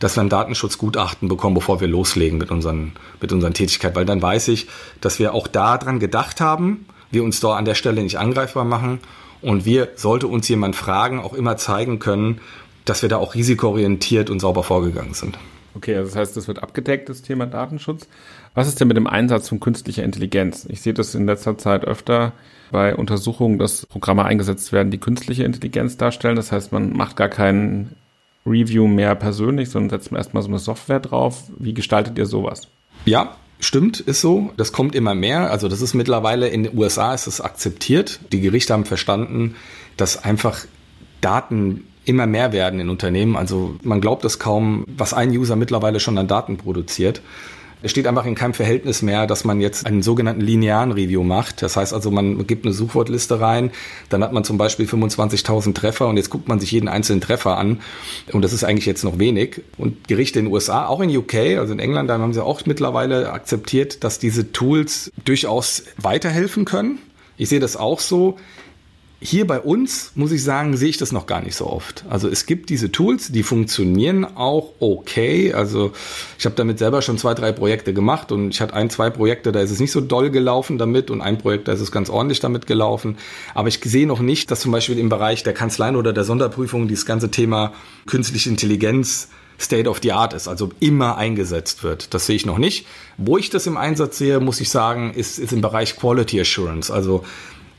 dass 0.00 0.16
wir 0.16 0.22
ein 0.22 0.28
Datenschutzgutachten 0.28 1.28
bekommen, 1.28 1.54
bevor 1.54 1.80
wir 1.80 1.88
loslegen 1.88 2.38
mit 2.38 2.50
unseren, 2.50 2.92
mit 3.20 3.32
unseren 3.32 3.54
Tätigkeiten, 3.54 3.96
weil 3.96 4.04
dann 4.04 4.22
weiß 4.22 4.48
ich, 4.48 4.68
dass 5.00 5.18
wir 5.18 5.34
auch 5.34 5.46
daran 5.46 5.98
gedacht 5.98 6.40
haben, 6.40 6.86
wir 7.10 7.24
uns 7.24 7.40
da 7.40 7.56
an 7.56 7.64
der 7.64 7.74
Stelle 7.74 8.02
nicht 8.02 8.18
angreifbar 8.18 8.64
machen 8.64 9.00
und 9.40 9.64
wir, 9.64 9.88
sollte 9.96 10.26
uns 10.26 10.48
jemand 10.48 10.76
fragen, 10.76 11.20
auch 11.20 11.34
immer 11.34 11.56
zeigen 11.56 11.98
können, 11.98 12.40
dass 12.84 13.02
wir 13.02 13.08
da 13.08 13.16
auch 13.16 13.34
risikoorientiert 13.34 14.30
und 14.30 14.40
sauber 14.40 14.62
vorgegangen 14.62 15.14
sind. 15.14 15.38
Okay, 15.74 15.94
also 15.94 16.08
das 16.08 16.16
heißt, 16.16 16.36
das 16.36 16.48
wird 16.48 16.62
abgedeckt, 16.62 17.08
das 17.08 17.22
Thema 17.22 17.46
Datenschutz. 17.46 18.08
Was 18.54 18.66
ist 18.66 18.80
denn 18.80 18.88
mit 18.88 18.96
dem 18.96 19.06
Einsatz 19.06 19.48
von 19.48 19.60
künstlicher 19.60 20.02
Intelligenz? 20.02 20.66
Ich 20.68 20.80
sehe 20.80 20.94
das 20.94 21.14
in 21.14 21.26
letzter 21.26 21.56
Zeit 21.56 21.84
öfter 21.84 22.32
bei 22.72 22.96
Untersuchungen, 22.96 23.58
dass 23.58 23.86
Programme 23.86 24.24
eingesetzt 24.24 24.72
werden, 24.72 24.90
die 24.90 24.98
künstliche 24.98 25.44
Intelligenz 25.44 25.96
darstellen. 25.96 26.36
Das 26.36 26.50
heißt, 26.50 26.72
man 26.72 26.96
macht 26.96 27.16
gar 27.16 27.28
keinen 27.28 27.94
Review 28.46 28.86
mehr 28.86 29.14
persönlich, 29.14 29.70
sondern 29.70 29.90
setzt 29.90 30.12
erstmal 30.12 30.42
so 30.42 30.48
eine 30.48 30.58
Software 30.58 31.00
drauf. 31.00 31.44
Wie 31.58 31.74
gestaltet 31.74 32.18
ihr 32.18 32.26
sowas? 32.26 32.68
Ja, 33.04 33.36
Stimmt, 33.60 33.98
ist 33.98 34.20
so. 34.20 34.52
Das 34.56 34.72
kommt 34.72 34.94
immer 34.94 35.14
mehr. 35.14 35.50
Also 35.50 35.68
das 35.68 35.80
ist 35.80 35.94
mittlerweile 35.94 36.48
in 36.48 36.62
den 36.62 36.78
USA 36.78 37.12
ist 37.12 37.26
es 37.26 37.40
akzeptiert. 37.40 38.20
Die 38.32 38.40
Gerichte 38.40 38.72
haben 38.72 38.84
verstanden, 38.84 39.56
dass 39.96 40.22
einfach 40.22 40.64
Daten 41.20 41.84
immer 42.04 42.26
mehr 42.26 42.52
werden 42.52 42.78
in 42.78 42.88
Unternehmen. 42.88 43.36
Also 43.36 43.76
man 43.82 44.00
glaubt 44.00 44.24
es 44.24 44.38
kaum, 44.38 44.84
was 44.86 45.12
ein 45.12 45.30
User 45.30 45.56
mittlerweile 45.56 45.98
schon 45.98 46.18
an 46.18 46.28
Daten 46.28 46.56
produziert. 46.56 47.20
Es 47.82 47.90
steht 47.90 48.06
einfach 48.06 48.26
in 48.26 48.34
keinem 48.34 48.54
Verhältnis 48.54 49.02
mehr, 49.02 49.26
dass 49.26 49.44
man 49.44 49.60
jetzt 49.60 49.86
einen 49.86 50.02
sogenannten 50.02 50.40
linearen 50.40 50.92
Review 50.92 51.22
macht. 51.22 51.62
Das 51.62 51.76
heißt 51.76 51.92
also, 51.92 52.10
man 52.10 52.46
gibt 52.46 52.64
eine 52.64 52.74
Suchwortliste 52.74 53.40
rein, 53.40 53.70
dann 54.08 54.24
hat 54.24 54.32
man 54.32 54.44
zum 54.44 54.58
Beispiel 54.58 54.86
25.000 54.86 55.74
Treffer 55.74 56.08
und 56.08 56.16
jetzt 56.16 56.30
guckt 56.30 56.48
man 56.48 56.58
sich 56.58 56.72
jeden 56.72 56.88
einzelnen 56.88 57.20
Treffer 57.20 57.56
an 57.56 57.80
und 58.32 58.42
das 58.42 58.52
ist 58.52 58.64
eigentlich 58.64 58.86
jetzt 58.86 59.04
noch 59.04 59.18
wenig. 59.18 59.62
Und 59.76 60.08
Gerichte 60.08 60.38
in 60.40 60.46
den 60.46 60.54
USA, 60.54 60.86
auch 60.86 61.00
in 61.00 61.16
UK, 61.16 61.34
also 61.58 61.72
in 61.72 61.78
England, 61.78 62.10
da 62.10 62.18
haben 62.18 62.32
sie 62.32 62.44
auch 62.44 62.66
mittlerweile 62.66 63.32
akzeptiert, 63.32 64.02
dass 64.02 64.18
diese 64.18 64.52
Tools 64.52 65.12
durchaus 65.24 65.84
weiterhelfen 65.96 66.64
können. 66.64 66.98
Ich 67.36 67.48
sehe 67.48 67.60
das 67.60 67.76
auch 67.76 68.00
so. 68.00 68.36
Hier 69.20 69.48
bei 69.48 69.58
uns, 69.58 70.12
muss 70.14 70.30
ich 70.30 70.44
sagen, 70.44 70.76
sehe 70.76 70.90
ich 70.90 70.96
das 70.96 71.10
noch 71.10 71.26
gar 71.26 71.42
nicht 71.42 71.56
so 71.56 71.66
oft. 71.66 72.04
Also 72.08 72.28
es 72.28 72.46
gibt 72.46 72.70
diese 72.70 72.92
Tools, 72.92 73.32
die 73.32 73.42
funktionieren 73.42 74.24
auch 74.24 74.74
okay. 74.78 75.52
Also 75.52 75.90
ich 76.38 76.44
habe 76.44 76.54
damit 76.54 76.78
selber 76.78 77.02
schon 77.02 77.18
zwei, 77.18 77.34
drei 77.34 77.50
Projekte 77.50 77.92
gemacht 77.92 78.30
und 78.30 78.50
ich 78.50 78.60
hatte 78.60 78.74
ein, 78.74 78.90
zwei 78.90 79.10
Projekte, 79.10 79.50
da 79.50 79.60
ist 79.60 79.72
es 79.72 79.80
nicht 79.80 79.90
so 79.90 80.00
doll 80.00 80.30
gelaufen 80.30 80.78
damit 80.78 81.10
und 81.10 81.20
ein 81.20 81.36
Projekt, 81.36 81.66
da 81.66 81.72
ist 81.72 81.80
es 81.80 81.90
ganz 81.90 82.10
ordentlich 82.10 82.38
damit 82.38 82.68
gelaufen. 82.68 83.16
Aber 83.54 83.66
ich 83.66 83.80
sehe 83.82 84.06
noch 84.06 84.20
nicht, 84.20 84.52
dass 84.52 84.60
zum 84.60 84.70
Beispiel 84.70 85.00
im 85.00 85.08
Bereich 85.08 85.42
der 85.42 85.52
Kanzleien 85.52 85.96
oder 85.96 86.12
der 86.12 86.22
Sonderprüfung 86.22 86.86
dieses 86.86 87.04
ganze 87.04 87.28
Thema 87.28 87.72
künstliche 88.06 88.50
Intelligenz 88.50 89.30
State 89.60 89.88
of 89.88 89.98
the 90.00 90.12
Art 90.12 90.34
ist, 90.34 90.46
also 90.46 90.70
immer 90.78 91.16
eingesetzt 91.16 91.82
wird. 91.82 92.14
Das 92.14 92.26
sehe 92.26 92.36
ich 92.36 92.46
noch 92.46 92.58
nicht. 92.58 92.86
Wo 93.16 93.36
ich 93.36 93.50
das 93.50 93.66
im 93.66 93.76
Einsatz 93.76 94.18
sehe, 94.18 94.38
muss 94.38 94.60
ich 94.60 94.70
sagen, 94.70 95.12
ist, 95.12 95.40
ist 95.40 95.52
im 95.52 95.60
Bereich 95.60 95.96
Quality 95.96 96.40
Assurance. 96.40 96.92
Also 96.92 97.24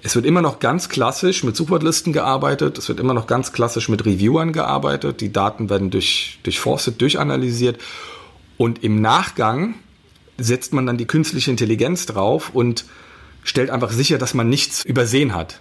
es 0.01 0.15
wird 0.15 0.25
immer 0.25 0.41
noch 0.41 0.59
ganz 0.59 0.87
klassisch 0.89 1.43
mit 1.43 1.55
Suchwortlisten 1.55 2.13
gearbeitet. 2.13 2.77
Es 2.77 2.87
wird 2.87 2.99
immer 2.99 3.13
noch 3.13 3.27
ganz 3.27 3.51
klassisch 3.51 3.89
mit 3.89 4.05
Reviewern 4.05 4.53
gearbeitet. 4.53 5.19
Die 5.21 5.33
Daten 5.33 5.69
werden 5.69 5.89
durch, 5.89 6.39
durchforstet, 6.43 7.01
durchanalysiert. 7.01 7.79
Und 8.57 8.83
im 8.83 9.01
Nachgang 9.01 9.75
setzt 10.37 10.73
man 10.73 10.85
dann 10.85 10.97
die 10.97 11.05
künstliche 11.05 11.51
Intelligenz 11.51 12.05
drauf 12.05 12.51
und 12.53 12.85
stellt 13.43 13.69
einfach 13.69 13.91
sicher, 13.91 14.17
dass 14.17 14.33
man 14.33 14.47
nichts 14.47 14.85
übersehen 14.85 15.35
hat. 15.35 15.59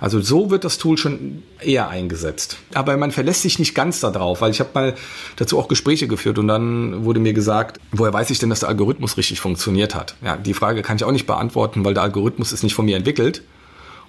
Also 0.00 0.20
so 0.20 0.50
wird 0.50 0.64
das 0.64 0.78
Tool 0.78 0.96
schon 0.98 1.42
eher 1.60 1.88
eingesetzt. 1.88 2.56
Aber 2.74 2.96
man 2.96 3.12
verlässt 3.12 3.42
sich 3.42 3.58
nicht 3.58 3.74
ganz 3.74 4.00
darauf, 4.00 4.40
weil 4.40 4.50
ich 4.50 4.60
habe 4.60 4.70
mal 4.74 4.94
dazu 5.36 5.58
auch 5.58 5.68
Gespräche 5.68 6.08
geführt 6.08 6.38
und 6.38 6.48
dann 6.48 7.04
wurde 7.04 7.20
mir 7.20 7.32
gesagt, 7.32 7.80
woher 7.92 8.12
weiß 8.12 8.30
ich 8.30 8.38
denn, 8.38 8.50
dass 8.50 8.60
der 8.60 8.68
Algorithmus 8.68 9.16
richtig 9.16 9.40
funktioniert 9.40 9.94
hat? 9.94 10.16
Ja, 10.22 10.36
die 10.36 10.54
Frage 10.54 10.82
kann 10.82 10.96
ich 10.96 11.04
auch 11.04 11.12
nicht 11.12 11.26
beantworten, 11.26 11.84
weil 11.84 11.94
der 11.94 12.02
Algorithmus 12.02 12.52
ist 12.52 12.62
nicht 12.62 12.74
von 12.74 12.84
mir 12.84 12.96
entwickelt. 12.96 13.42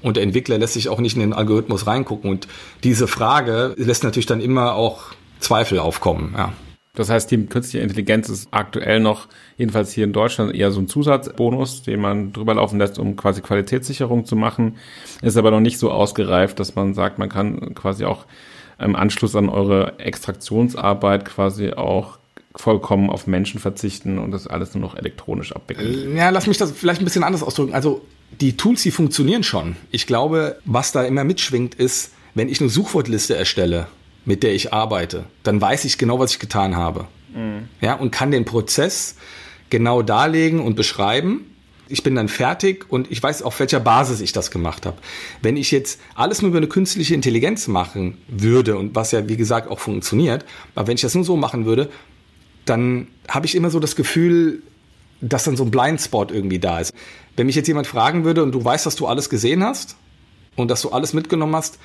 Und 0.01 0.17
der 0.17 0.24
Entwickler 0.24 0.58
lässt 0.58 0.74
sich 0.74 0.89
auch 0.89 1.00
nicht 1.00 1.15
in 1.15 1.22
den 1.22 1.34
Algorithmus 1.34 1.88
reingucken. 1.88 2.29
Und 2.29 2.48
diese 2.84 3.08
Frage 3.08 3.74
lässt 3.77 4.03
natürlich 4.03 4.25
dann 4.25 4.41
immer 4.41 4.74
auch 4.74 5.13
Zweifel 5.39 5.79
aufkommen. 5.79 6.34
Ja. 6.38 6.53
Das 6.93 7.10
heißt, 7.10 7.31
die 7.31 7.46
künstliche 7.46 7.84
Intelligenz 7.84 8.27
ist 8.27 8.50
aktuell 8.51 9.00
noch, 9.00 9.27
jedenfalls 9.58 9.93
hier 9.93 10.03
in 10.03 10.12
Deutschland, 10.12 10.53
eher 10.53 10.72
so 10.72 10.81
ein 10.81 10.89
Zusatzbonus, 10.89 11.84
den 11.84 12.01
man 12.01 12.34
drüber 12.34 12.55
laufen 12.55 12.79
lässt, 12.79 13.00
um 13.00 13.15
quasi 13.15 13.41
Qualitätssicherung 13.41 14.25
zu 14.25 14.36
machen. 14.36 14.77
Ist 15.22 15.38
aber 15.38 15.51
noch 15.51 15.62
nicht 15.62 15.79
so 15.79 15.89
ausgereift, 15.89 16.60
dass 16.60 16.75
man 16.75 16.93
sagt, 16.93 17.17
man 17.17 17.29
kann 17.29 17.75
quasi 17.75 18.03
auch 18.03 18.25
im 18.77 18.96
Anschluss 18.96 19.36
an 19.36 19.48
eure 19.48 20.00
Extraktionsarbeit 20.00 21.24
quasi 21.25 21.72
auch 21.72 22.17
vollkommen 22.55 23.10
auf 23.10 23.27
Menschen 23.27 23.62
verzichten 23.62 24.20
und 24.20 24.31
das 24.31 24.48
alles 24.48 24.74
nur 24.74 24.81
noch 24.81 24.96
elektronisch 24.96 25.55
abwickeln. 25.55 26.17
Ja, 26.17 26.29
lass 26.29 26.48
mich 26.48 26.58
das 26.58 26.72
vielleicht 26.74 27.01
ein 27.01 27.05
bisschen 27.05 27.24
anders 27.24 27.43
ausdrücken. 27.43 27.74
Also 27.74 28.01
die 28.39 28.57
Tools, 28.57 28.83
die 28.83 28.91
funktionieren 28.91 29.43
schon. 29.43 29.75
Ich 29.91 30.07
glaube, 30.07 30.57
was 30.65 30.91
da 30.91 31.03
immer 31.03 31.23
mitschwingt, 31.23 31.75
ist, 31.75 32.11
wenn 32.33 32.50
ich 32.50 32.61
eine 32.61 32.69
Suchwortliste 32.69 33.35
erstelle, 33.35 33.88
mit 34.25 34.43
der 34.43 34.53
ich 34.53 34.73
arbeite, 34.73 35.25
dann 35.43 35.59
weiß 35.59 35.85
ich 35.85 35.97
genau, 35.97 36.19
was 36.19 36.31
ich 36.31 36.39
getan 36.39 36.75
habe. 36.75 37.07
Mhm. 37.33 37.67
Ja, 37.81 37.95
und 37.95 38.11
kann 38.11 38.31
den 38.31 38.45
Prozess 38.45 39.15
genau 39.69 40.01
darlegen 40.01 40.59
und 40.59 40.75
beschreiben. 40.75 41.45
Ich 41.88 42.03
bin 42.03 42.15
dann 42.15 42.29
fertig 42.29 42.85
und 42.89 43.11
ich 43.11 43.21
weiß, 43.21 43.41
auf 43.41 43.59
welcher 43.59 43.81
Basis 43.81 44.21
ich 44.21 44.31
das 44.31 44.50
gemacht 44.50 44.85
habe. 44.85 44.97
Wenn 45.41 45.57
ich 45.57 45.71
jetzt 45.71 46.00
alles 46.15 46.41
nur 46.41 46.50
über 46.50 46.57
eine 46.57 46.67
künstliche 46.67 47.15
Intelligenz 47.15 47.67
machen 47.67 48.17
würde 48.29 48.77
und 48.77 48.95
was 48.95 49.11
ja, 49.11 49.27
wie 49.27 49.35
gesagt, 49.35 49.69
auch 49.69 49.79
funktioniert, 49.79 50.45
aber 50.73 50.88
wenn 50.88 50.95
ich 50.95 51.01
das 51.01 51.15
nur 51.15 51.25
so 51.25 51.35
machen 51.35 51.65
würde, 51.65 51.89
dann 52.63 53.07
habe 53.27 53.45
ich 53.45 53.55
immer 53.55 53.69
so 53.69 53.79
das 53.79 53.95
Gefühl, 53.95 54.61
dass 55.21 55.43
dann 55.43 55.55
so 55.55 55.63
ein 55.63 55.71
Blindspot 55.71 56.31
irgendwie 56.31 56.59
da 56.59 56.79
ist. 56.79 56.93
Wenn 57.35 57.45
mich 57.45 57.55
jetzt 57.55 57.67
jemand 57.67 57.87
fragen 57.87 58.25
würde 58.25 58.43
und 58.43 58.51
du 58.51 58.63
weißt, 58.63 58.85
dass 58.85 58.95
du 58.95 59.07
alles 59.07 59.29
gesehen 59.29 59.63
hast 59.63 59.95
und 60.55 60.69
dass 60.69 60.81
du 60.81 60.89
alles 60.89 61.13
mitgenommen 61.13 61.55
hast, 61.55 61.79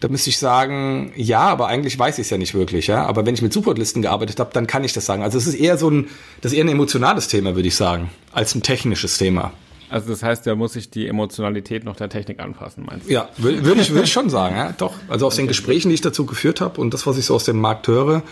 dann 0.00 0.10
müsste 0.10 0.30
ich 0.30 0.38
sagen, 0.38 1.12
ja, 1.14 1.40
aber 1.40 1.68
eigentlich 1.68 1.98
weiß 1.98 2.18
ich 2.18 2.24
es 2.24 2.30
ja 2.30 2.38
nicht 2.38 2.54
wirklich, 2.54 2.86
ja. 2.86 3.04
Aber 3.04 3.26
wenn 3.26 3.34
ich 3.34 3.42
mit 3.42 3.52
Supportlisten 3.52 4.00
gearbeitet 4.02 4.40
habe, 4.40 4.50
dann 4.52 4.66
kann 4.66 4.82
ich 4.82 4.94
das 4.94 5.04
sagen. 5.04 5.22
Also 5.22 5.36
es 5.36 5.46
ist 5.46 5.54
eher 5.54 5.76
so 5.76 5.90
ein, 5.90 6.08
das 6.40 6.52
ist 6.52 6.58
eher 6.58 6.64
ein 6.64 6.70
emotionales 6.70 7.28
Thema, 7.28 7.54
würde 7.54 7.68
ich 7.68 7.76
sagen, 7.76 8.10
als 8.32 8.54
ein 8.54 8.62
technisches 8.62 9.18
Thema. 9.18 9.52
Also 9.90 10.10
das 10.10 10.22
heißt, 10.22 10.46
da 10.46 10.54
muss 10.54 10.76
ich 10.76 10.88
die 10.88 11.06
Emotionalität 11.06 11.84
noch 11.84 11.96
der 11.96 12.08
Technik 12.08 12.40
anpassen, 12.40 12.84
meinst 12.86 13.08
du? 13.08 13.12
Ja, 13.12 13.28
würde 13.36 13.58
ich, 13.58 13.90
würde 13.90 14.04
ich 14.04 14.12
schon 14.12 14.30
sagen, 14.30 14.56
ja, 14.56 14.72
doch. 14.72 14.94
Also 15.08 15.26
aus 15.26 15.34
okay. 15.34 15.42
den 15.42 15.48
Gesprächen, 15.48 15.88
die 15.88 15.94
ich 15.94 16.00
dazu 16.00 16.24
geführt 16.24 16.60
habe 16.60 16.80
und 16.80 16.94
das, 16.94 17.06
was 17.06 17.18
ich 17.18 17.26
so 17.26 17.34
aus 17.34 17.44
dem 17.44 17.60
Markt 17.60 17.88
höre, 17.88 18.22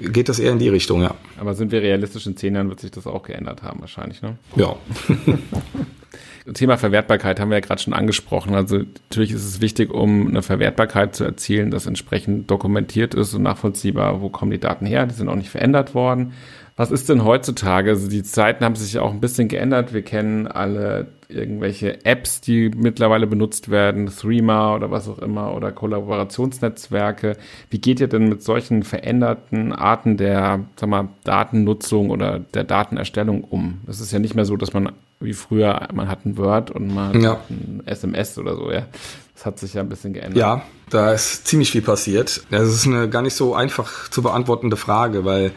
geht 0.00 0.28
das 0.28 0.38
eher 0.38 0.52
in 0.52 0.58
die 0.58 0.68
Richtung, 0.68 1.02
ja. 1.02 1.14
Aber 1.38 1.54
sind 1.54 1.72
wir 1.72 1.82
realistisch 1.82 2.26
in 2.26 2.36
zehn 2.36 2.54
Jahren, 2.54 2.68
wird 2.68 2.80
sich 2.80 2.90
das 2.90 3.06
auch 3.06 3.22
geändert 3.22 3.62
haben 3.62 3.80
wahrscheinlich, 3.80 4.22
ne? 4.22 4.36
Ja. 4.56 4.76
Thema 6.54 6.78
Verwertbarkeit 6.78 7.38
haben 7.38 7.50
wir 7.50 7.58
ja 7.58 7.64
gerade 7.64 7.82
schon 7.82 7.92
angesprochen. 7.92 8.54
Also 8.54 8.78
natürlich 8.78 9.32
ist 9.32 9.44
es 9.44 9.60
wichtig, 9.60 9.92
um 9.92 10.28
eine 10.28 10.42
Verwertbarkeit 10.42 11.14
zu 11.14 11.24
erzielen, 11.24 11.70
dass 11.70 11.86
entsprechend 11.86 12.50
dokumentiert 12.50 13.14
ist 13.14 13.34
und 13.34 13.42
nachvollziehbar, 13.42 14.20
wo 14.20 14.30
kommen 14.30 14.50
die 14.50 14.58
Daten 14.58 14.86
her, 14.86 15.06
die 15.06 15.14
sind 15.14 15.28
auch 15.28 15.36
nicht 15.36 15.50
verändert 15.50 15.94
worden. 15.94 16.32
Was 16.76 16.90
ist 16.90 17.08
denn 17.08 17.24
heutzutage? 17.24 17.90
Also 17.90 18.08
die 18.08 18.22
Zeiten 18.22 18.64
haben 18.64 18.74
sich 18.74 18.98
auch 18.98 19.12
ein 19.12 19.20
bisschen 19.20 19.48
geändert. 19.48 19.92
Wir 19.92 20.02
kennen 20.02 20.46
alle 20.46 21.08
irgendwelche 21.32 22.04
Apps, 22.04 22.40
die 22.40 22.70
mittlerweile 22.74 23.26
benutzt 23.26 23.70
werden, 23.70 24.06
Threema 24.06 24.74
oder 24.74 24.90
was 24.90 25.08
auch 25.08 25.18
immer, 25.18 25.54
oder 25.54 25.72
Kollaborationsnetzwerke. 25.72 27.36
Wie 27.70 27.78
geht 27.78 28.00
ihr 28.00 28.08
denn 28.08 28.28
mit 28.28 28.42
solchen 28.42 28.82
veränderten 28.82 29.72
Arten 29.72 30.16
der 30.16 30.64
sag 30.76 30.88
mal, 30.88 31.08
Datennutzung 31.24 32.10
oder 32.10 32.38
der 32.38 32.64
Datenerstellung 32.64 33.44
um? 33.44 33.80
Es 33.86 34.00
ist 34.00 34.12
ja 34.12 34.18
nicht 34.18 34.34
mehr 34.34 34.44
so, 34.44 34.56
dass 34.56 34.72
man 34.72 34.92
wie 35.20 35.34
früher, 35.34 35.88
man 35.92 36.08
hat 36.08 36.24
ein 36.24 36.38
Word 36.38 36.70
und 36.70 36.94
man 36.94 37.20
ja. 37.20 37.32
hat 37.32 37.50
ein 37.50 37.82
SMS 37.84 38.38
oder 38.38 38.56
so, 38.56 38.70
ja. 38.70 38.86
Das 39.34 39.46
hat 39.46 39.58
sich 39.58 39.74
ja 39.74 39.82
ein 39.82 39.88
bisschen 39.88 40.12
geändert. 40.12 40.36
Ja, 40.36 40.62
Da 40.90 41.12
ist 41.12 41.46
ziemlich 41.46 41.70
viel 41.70 41.82
passiert. 41.82 42.42
Das 42.50 42.68
ist 42.68 42.86
eine 42.86 43.08
gar 43.08 43.22
nicht 43.22 43.34
so 43.34 43.54
einfach 43.54 44.10
zu 44.10 44.22
beantwortende 44.22 44.76
Frage, 44.76 45.24
weil 45.24 45.52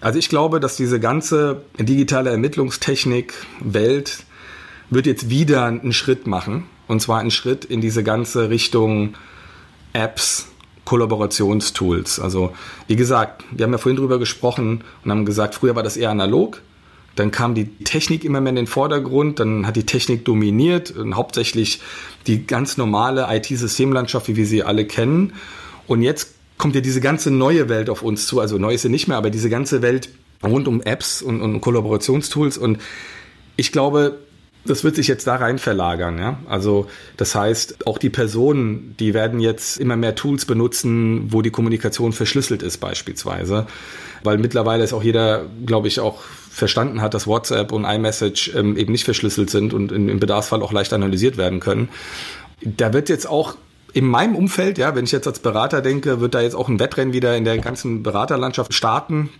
also 0.00 0.18
ich 0.18 0.28
glaube, 0.28 0.60
dass 0.60 0.76
diese 0.76 0.98
ganze 0.98 1.62
digitale 1.78 2.30
Ermittlungstechnik-Welt 2.30 4.24
wird 4.90 5.06
jetzt 5.06 5.30
wieder 5.30 5.64
einen 5.64 5.92
Schritt 5.92 6.26
machen. 6.26 6.64
Und 6.88 7.00
zwar 7.00 7.20
einen 7.20 7.30
Schritt 7.30 7.64
in 7.64 7.80
diese 7.80 8.02
ganze 8.02 8.50
Richtung 8.50 9.14
Apps, 9.92 10.48
Kollaborationstools. 10.84 12.18
Also 12.18 12.52
wie 12.88 12.96
gesagt, 12.96 13.44
wir 13.52 13.64
haben 13.64 13.72
ja 13.72 13.78
vorhin 13.78 13.96
drüber 13.96 14.18
gesprochen 14.18 14.82
und 15.04 15.10
haben 15.10 15.24
gesagt, 15.24 15.54
früher 15.54 15.76
war 15.76 15.84
das 15.84 15.96
eher 15.96 16.10
analog. 16.10 16.62
Dann 17.16 17.30
kam 17.30 17.54
die 17.54 17.66
Technik 17.84 18.24
immer 18.24 18.40
mehr 18.40 18.50
in 18.50 18.56
den 18.56 18.66
Vordergrund, 18.66 19.40
dann 19.40 19.66
hat 19.66 19.76
die 19.76 19.86
Technik 19.86 20.24
dominiert, 20.24 20.90
und 20.92 21.16
hauptsächlich 21.16 21.80
die 22.26 22.46
ganz 22.46 22.76
normale 22.76 23.26
IT-Systemlandschaft, 23.30 24.28
wie 24.28 24.36
wir 24.36 24.46
sie 24.46 24.62
alle 24.62 24.84
kennen. 24.84 25.34
Und 25.86 26.02
jetzt 26.02 26.34
kommt 26.56 26.74
ja 26.74 26.80
diese 26.80 27.00
ganze 27.00 27.30
neue 27.30 27.68
Welt 27.68 27.90
auf 27.90 28.02
uns 28.02 28.26
zu, 28.26 28.40
also 28.40 28.58
neu 28.58 28.74
ist 28.74 28.82
sie 28.82 28.88
nicht 28.88 29.08
mehr, 29.08 29.16
aber 29.16 29.30
diese 29.30 29.50
ganze 29.50 29.82
Welt 29.82 30.08
rund 30.42 30.68
um 30.68 30.82
Apps 30.82 31.20
und, 31.20 31.40
und 31.40 31.60
Kollaborationstools. 31.60 32.58
Und 32.58 32.78
ich 33.56 33.72
glaube, 33.72 34.18
das 34.64 34.84
wird 34.84 34.96
sich 34.96 35.08
jetzt 35.08 35.26
da 35.26 35.36
rein 35.36 35.58
verlagern, 35.58 36.18
ja. 36.18 36.38
Also 36.48 36.86
das 37.16 37.34
heißt, 37.34 37.86
auch 37.86 37.98
die 37.98 38.10
Personen, 38.10 38.94
die 38.98 39.14
werden 39.14 39.40
jetzt 39.40 39.78
immer 39.78 39.96
mehr 39.96 40.14
Tools 40.14 40.44
benutzen, 40.44 41.32
wo 41.32 41.42
die 41.42 41.50
Kommunikation 41.50 42.12
verschlüsselt 42.12 42.62
ist 42.62 42.78
beispielsweise, 42.78 43.66
weil 44.22 44.38
mittlerweile 44.38 44.84
ist 44.84 44.92
auch 44.92 45.02
jeder, 45.02 45.46
glaube 45.64 45.88
ich, 45.88 46.00
auch 46.00 46.22
verstanden 46.50 47.00
hat, 47.00 47.14
dass 47.14 47.26
WhatsApp 47.26 47.72
und 47.72 47.84
iMessage 47.84 48.52
ähm, 48.54 48.76
eben 48.76 48.92
nicht 48.92 49.04
verschlüsselt 49.04 49.50
sind 49.50 49.72
und 49.72 49.92
in, 49.92 50.08
im 50.08 50.20
Bedarfsfall 50.20 50.62
auch 50.62 50.72
leicht 50.72 50.92
analysiert 50.92 51.36
werden 51.36 51.60
können. 51.60 51.88
Da 52.60 52.92
wird 52.92 53.08
jetzt 53.08 53.28
auch 53.28 53.56
in 53.92 54.04
meinem 54.04 54.36
Umfeld, 54.36 54.78
ja, 54.78 54.94
wenn 54.94 55.04
ich 55.04 55.12
jetzt 55.12 55.26
als 55.26 55.38
Berater 55.38 55.80
denke, 55.80 56.20
wird 56.20 56.34
da 56.34 56.40
jetzt 56.42 56.54
auch 56.54 56.68
ein 56.68 56.78
Wettrennen 56.78 57.14
wieder 57.14 57.36
in 57.36 57.44
der 57.44 57.58
ganzen 57.58 58.02
Beraterlandschaft 58.02 58.74
starten. 58.74 59.30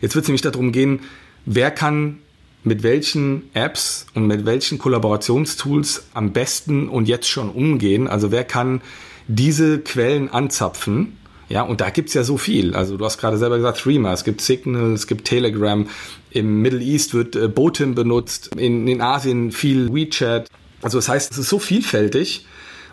Jetzt 0.00 0.14
wird 0.14 0.24
es 0.24 0.28
nämlich 0.28 0.42
darum 0.42 0.70
gehen, 0.72 1.00
wer 1.46 1.70
kann 1.70 2.18
mit 2.66 2.82
welchen 2.82 3.48
Apps 3.54 4.06
und 4.14 4.26
mit 4.26 4.44
welchen 4.44 4.78
Kollaborationstools 4.78 6.06
am 6.14 6.32
besten 6.32 6.88
und 6.88 7.06
jetzt 7.06 7.28
schon 7.28 7.48
umgehen. 7.48 8.08
Also 8.08 8.32
wer 8.32 8.42
kann 8.42 8.82
diese 9.28 9.78
Quellen 9.78 10.28
anzapfen? 10.28 11.16
Ja, 11.48 11.62
und 11.62 11.80
da 11.80 11.90
gibt's 11.90 12.12
ja 12.14 12.24
so 12.24 12.36
viel. 12.36 12.74
Also 12.74 12.96
du 12.96 13.04
hast 13.04 13.18
gerade 13.18 13.38
selber 13.38 13.56
gesagt, 13.56 13.78
Threema, 13.78 14.12
es 14.12 14.24
gibt 14.24 14.40
Signal, 14.40 14.92
es 14.92 15.06
gibt 15.06 15.26
Telegram. 15.26 15.88
Im 16.30 16.60
Middle 16.60 16.82
East 16.82 17.14
wird 17.14 17.36
äh, 17.36 17.46
Botim 17.46 17.94
benutzt, 17.94 18.56
in, 18.56 18.88
in 18.88 19.00
Asien 19.00 19.52
viel 19.52 19.94
WeChat. 19.94 20.50
Also 20.82 20.98
das 20.98 21.08
heißt, 21.08 21.30
es 21.30 21.38
ist 21.38 21.48
so 21.48 21.60
vielfältig 21.60 22.46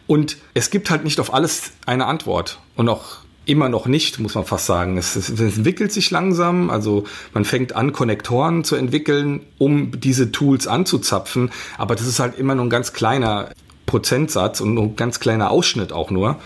und 0.06 0.38
es 0.54 0.70
gibt 0.70 0.92
halt 0.92 1.04
nicht 1.04 1.20
auf 1.20 1.34
alles 1.34 1.72
eine 1.88 2.06
Antwort. 2.06 2.60
Und 2.76 2.90
auch 2.90 3.24
immer 3.46 3.70
noch 3.70 3.88
nicht, 3.88 4.20
muss 4.20 4.36
man 4.36 4.46
fast 4.46 4.66
sagen. 4.66 4.98
Es, 4.98 5.16
es, 5.16 5.30
entwickelt 5.30 5.92
sich 5.92 6.12
langsam, 6.12 6.70
also 6.70 7.04
man 7.34 7.46
fängt 7.46 7.76
an, 7.76 7.92
Konnektoren 7.92 8.64
zu 8.64 8.76
entwickeln, 8.76 9.42
um 9.58 10.00
diese 10.00 10.32
Tools 10.32 10.68
anzuzapfen, 10.68 11.52
aber 11.78 11.96
das 11.96 12.08
ist 12.08 12.20
halt 12.20 12.38
immer 12.38 12.56
nur 12.56 12.66
ein 12.66 12.70
ganz 12.70 12.94
kleiner 12.94 13.50
Prozentsatz 13.86 14.62
und 14.62 14.78
ein 14.78 14.96
ganz 14.96 15.20
kleiner 15.20 15.52
Ausschnitt 15.52 15.92
auch 15.92 16.10
nur. 16.10 16.40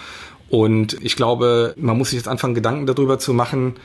Und 0.49 0.97
ich 1.01 1.15
glaube, 1.15 1.73
man 1.77 1.97
muss 1.97 2.09
sich 2.09 2.17
jetzt 2.17 2.27
anfangen, 2.27 2.55
Gedanken 2.55 2.85
darüber 2.85 3.19
zu 3.19 3.33
machen, 3.33 3.75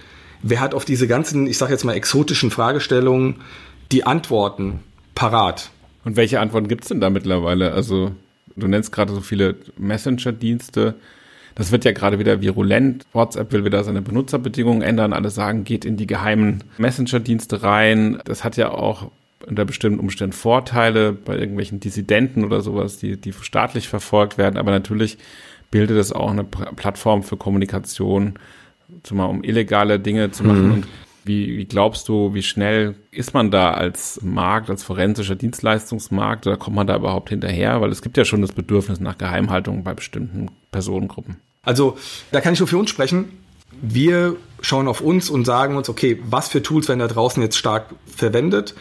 wer 0.43 0.61
hat 0.61 0.75
auf 0.75 0.85
diese 0.85 1.07
ganzen, 1.07 1.47
ich 1.47 1.59
sage 1.59 1.73
jetzt 1.73 1.85
mal, 1.85 1.95
exotischen 1.95 2.51
Fragestellungen 2.51 3.37
die 3.91 4.05
Antworten 4.05 4.81
parat. 5.15 5.71
Und 6.05 6.17
welche 6.17 6.41
Antworten 6.41 6.69
gibt 6.69 6.85
es 6.85 6.89
denn 6.89 7.01
da 7.01 7.11
mittlerweile? 7.11 7.73
Also 7.73 8.13
du 8.57 8.67
nennst 8.67 8.93
gerade 8.93 9.13
so 9.13 9.21
viele 9.21 9.57
Messenger-Dienste. 9.77 10.95
Das 11.55 11.73
wird 11.73 11.85
ja 11.85 11.93
gerade 11.93 12.19
wieder 12.19 12.41
virulent. 12.41 13.07
WhatsApp 13.13 13.53
will 13.53 13.65
wieder 13.65 13.85
seine 13.85 14.03
Benutzerbedingungen 14.03 14.83
ändern. 14.83 15.13
Alle 15.13 15.31
sagen, 15.31 15.65
geht 15.65 15.85
in 15.85 15.97
die 15.97 16.07
geheimen 16.07 16.65
Messenger-Dienste 16.79 17.63
rein. 17.63 18.19
Das 18.25 18.45
hat 18.45 18.57
ja 18.57 18.71
auch 18.71 19.11
unter 19.47 19.65
bestimmten 19.65 20.01
Umständen 20.01 20.33
Vorteile 20.33 21.13
bei 21.13 21.37
irgendwelchen 21.37 21.81
Dissidenten 21.81 22.45
oder 22.45 22.61
sowas, 22.61 22.99
die, 22.99 23.17
die 23.17 23.33
staatlich 23.33 23.89
verfolgt 23.89 24.39
werden. 24.39 24.57
Aber 24.57 24.71
natürlich 24.71 25.19
bildet 25.71 25.97
es 25.99 26.13
auch 26.13 26.31
eine 26.31 26.45
Plattform 26.45 27.23
für 27.23 27.37
Kommunikation, 27.37 28.35
zumal 29.03 29.29
um 29.29 29.43
illegale 29.43 29.99
Dinge 29.99 30.31
zu 30.31 30.45
machen. 30.45 30.67
Mhm. 30.67 30.73
Und 30.73 30.87
wie, 31.25 31.59
wie 31.59 31.65
glaubst 31.65 32.09
du, 32.09 32.35
wie 32.35 32.43
schnell 32.43 32.97
ist 33.11 33.35
man 33.35 33.51
da 33.51 33.73
als 33.73 34.21
Markt, 34.23 34.71
als 34.71 34.83
forensischer 34.83 35.37
Dienstleistungsmarkt 35.37 36.47
oder 36.47 36.57
kommt 36.57 36.77
man 36.77 36.87
da 36.87 36.97
überhaupt 36.97 37.29
hinterher? 37.29 37.81
Weil 37.81 37.91
es 37.91 38.03
gibt 38.03 38.17
ja 38.17 38.25
schon 38.25 38.43
das 38.43 38.53
Bedürfnis 38.53 39.01
nach 39.01 39.19
Geheimhaltung 39.19 39.85
bei 39.85 39.95
bestimmten 39.95 40.51
Personengruppen. 40.71 41.37
Also 41.63 41.97
da 42.33 42.41
kann 42.41 42.55
ich 42.55 42.59
nur 42.59 42.69
für 42.69 42.79
uns 42.79 42.91
sprechen. 42.91 43.39
Wir 43.81 44.37
schauen 44.61 44.89
auf 44.89 45.01
uns 45.01 45.31
und 45.31 45.45
sagen 45.45 45.77
uns, 45.77 45.89
okay, 45.89 46.21
was 46.25 46.49
für 46.49 46.63
Tools 46.63 46.89
werden 46.89 47.01
da 47.01 47.09
draußen 47.09 47.43
jetzt 47.43 47.57
stark 47.57 47.95
verwendet? 48.07 48.75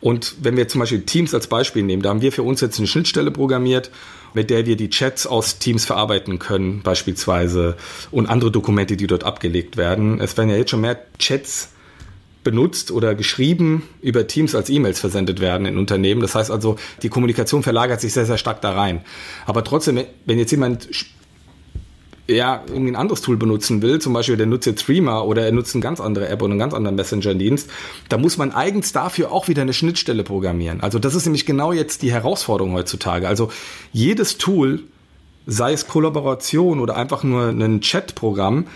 Und 0.00 0.36
wenn 0.40 0.56
wir 0.56 0.68
zum 0.68 0.80
Beispiel 0.80 1.02
Teams 1.02 1.34
als 1.34 1.46
Beispiel 1.46 1.82
nehmen, 1.82 2.02
da 2.02 2.10
haben 2.10 2.20
wir 2.20 2.30
für 2.30 2.42
uns 2.42 2.60
jetzt 2.60 2.78
eine 2.78 2.86
Schnittstelle 2.86 3.30
programmiert, 3.30 3.90
mit 4.34 4.50
der 4.50 4.66
wir 4.66 4.76
die 4.76 4.90
Chats 4.90 5.26
aus 5.26 5.58
Teams 5.58 5.86
verarbeiten 5.86 6.38
können, 6.38 6.82
beispielsweise, 6.82 7.76
und 8.10 8.26
andere 8.26 8.50
Dokumente, 8.50 8.96
die 8.96 9.06
dort 9.06 9.24
abgelegt 9.24 9.78
werden. 9.78 10.20
Es 10.20 10.36
werden 10.36 10.50
ja 10.50 10.56
jetzt 10.56 10.70
schon 10.70 10.82
mehr 10.82 11.00
Chats 11.18 11.70
benutzt 12.46 12.92
oder 12.92 13.16
geschrieben 13.16 13.82
über 14.00 14.28
Teams 14.28 14.54
als 14.54 14.70
E-Mails 14.70 15.00
versendet 15.00 15.40
werden 15.40 15.66
in 15.66 15.78
Unternehmen. 15.78 16.20
Das 16.20 16.36
heißt 16.36 16.52
also, 16.52 16.76
die 17.02 17.08
Kommunikation 17.08 17.64
verlagert 17.64 18.00
sich 18.00 18.12
sehr, 18.12 18.24
sehr 18.24 18.38
stark 18.38 18.60
da 18.60 18.70
rein. 18.70 19.00
Aber 19.46 19.64
trotzdem, 19.64 19.98
wenn 20.26 20.38
jetzt 20.38 20.52
jemand 20.52 20.88
ja, 22.28 22.62
irgendwie 22.68 22.92
ein 22.92 22.96
anderes 22.96 23.20
Tool 23.20 23.36
benutzen 23.36 23.82
will, 23.82 24.00
zum 24.00 24.12
Beispiel 24.12 24.36
der 24.36 24.46
nutzt 24.46 24.66
jetzt 24.66 24.82
Streamer 24.82 25.24
oder 25.24 25.44
er 25.44 25.50
nutzt 25.50 25.74
eine 25.74 25.82
ganz 25.82 26.00
andere 26.00 26.28
App 26.28 26.40
oder 26.40 26.52
einen 26.52 26.60
ganz 26.60 26.72
anderen 26.72 26.94
Messenger-Dienst, 26.94 27.68
da 28.08 28.16
muss 28.16 28.36
man 28.36 28.52
eigens 28.52 28.92
dafür 28.92 29.32
auch 29.32 29.48
wieder 29.48 29.62
eine 29.62 29.72
Schnittstelle 29.72 30.22
programmieren. 30.22 30.80
Also 30.80 31.00
das 31.00 31.16
ist 31.16 31.26
nämlich 31.26 31.46
genau 31.46 31.72
jetzt 31.72 32.02
die 32.02 32.12
Herausforderung 32.12 32.74
heutzutage. 32.74 33.26
Also 33.26 33.50
jedes 33.92 34.38
Tool, 34.38 34.84
sei 35.46 35.72
es 35.72 35.88
Kollaboration 35.88 36.78
oder 36.78 36.96
einfach 36.96 37.24
nur 37.24 37.48
ein 37.48 37.80
Chat-Programm, 37.80 38.66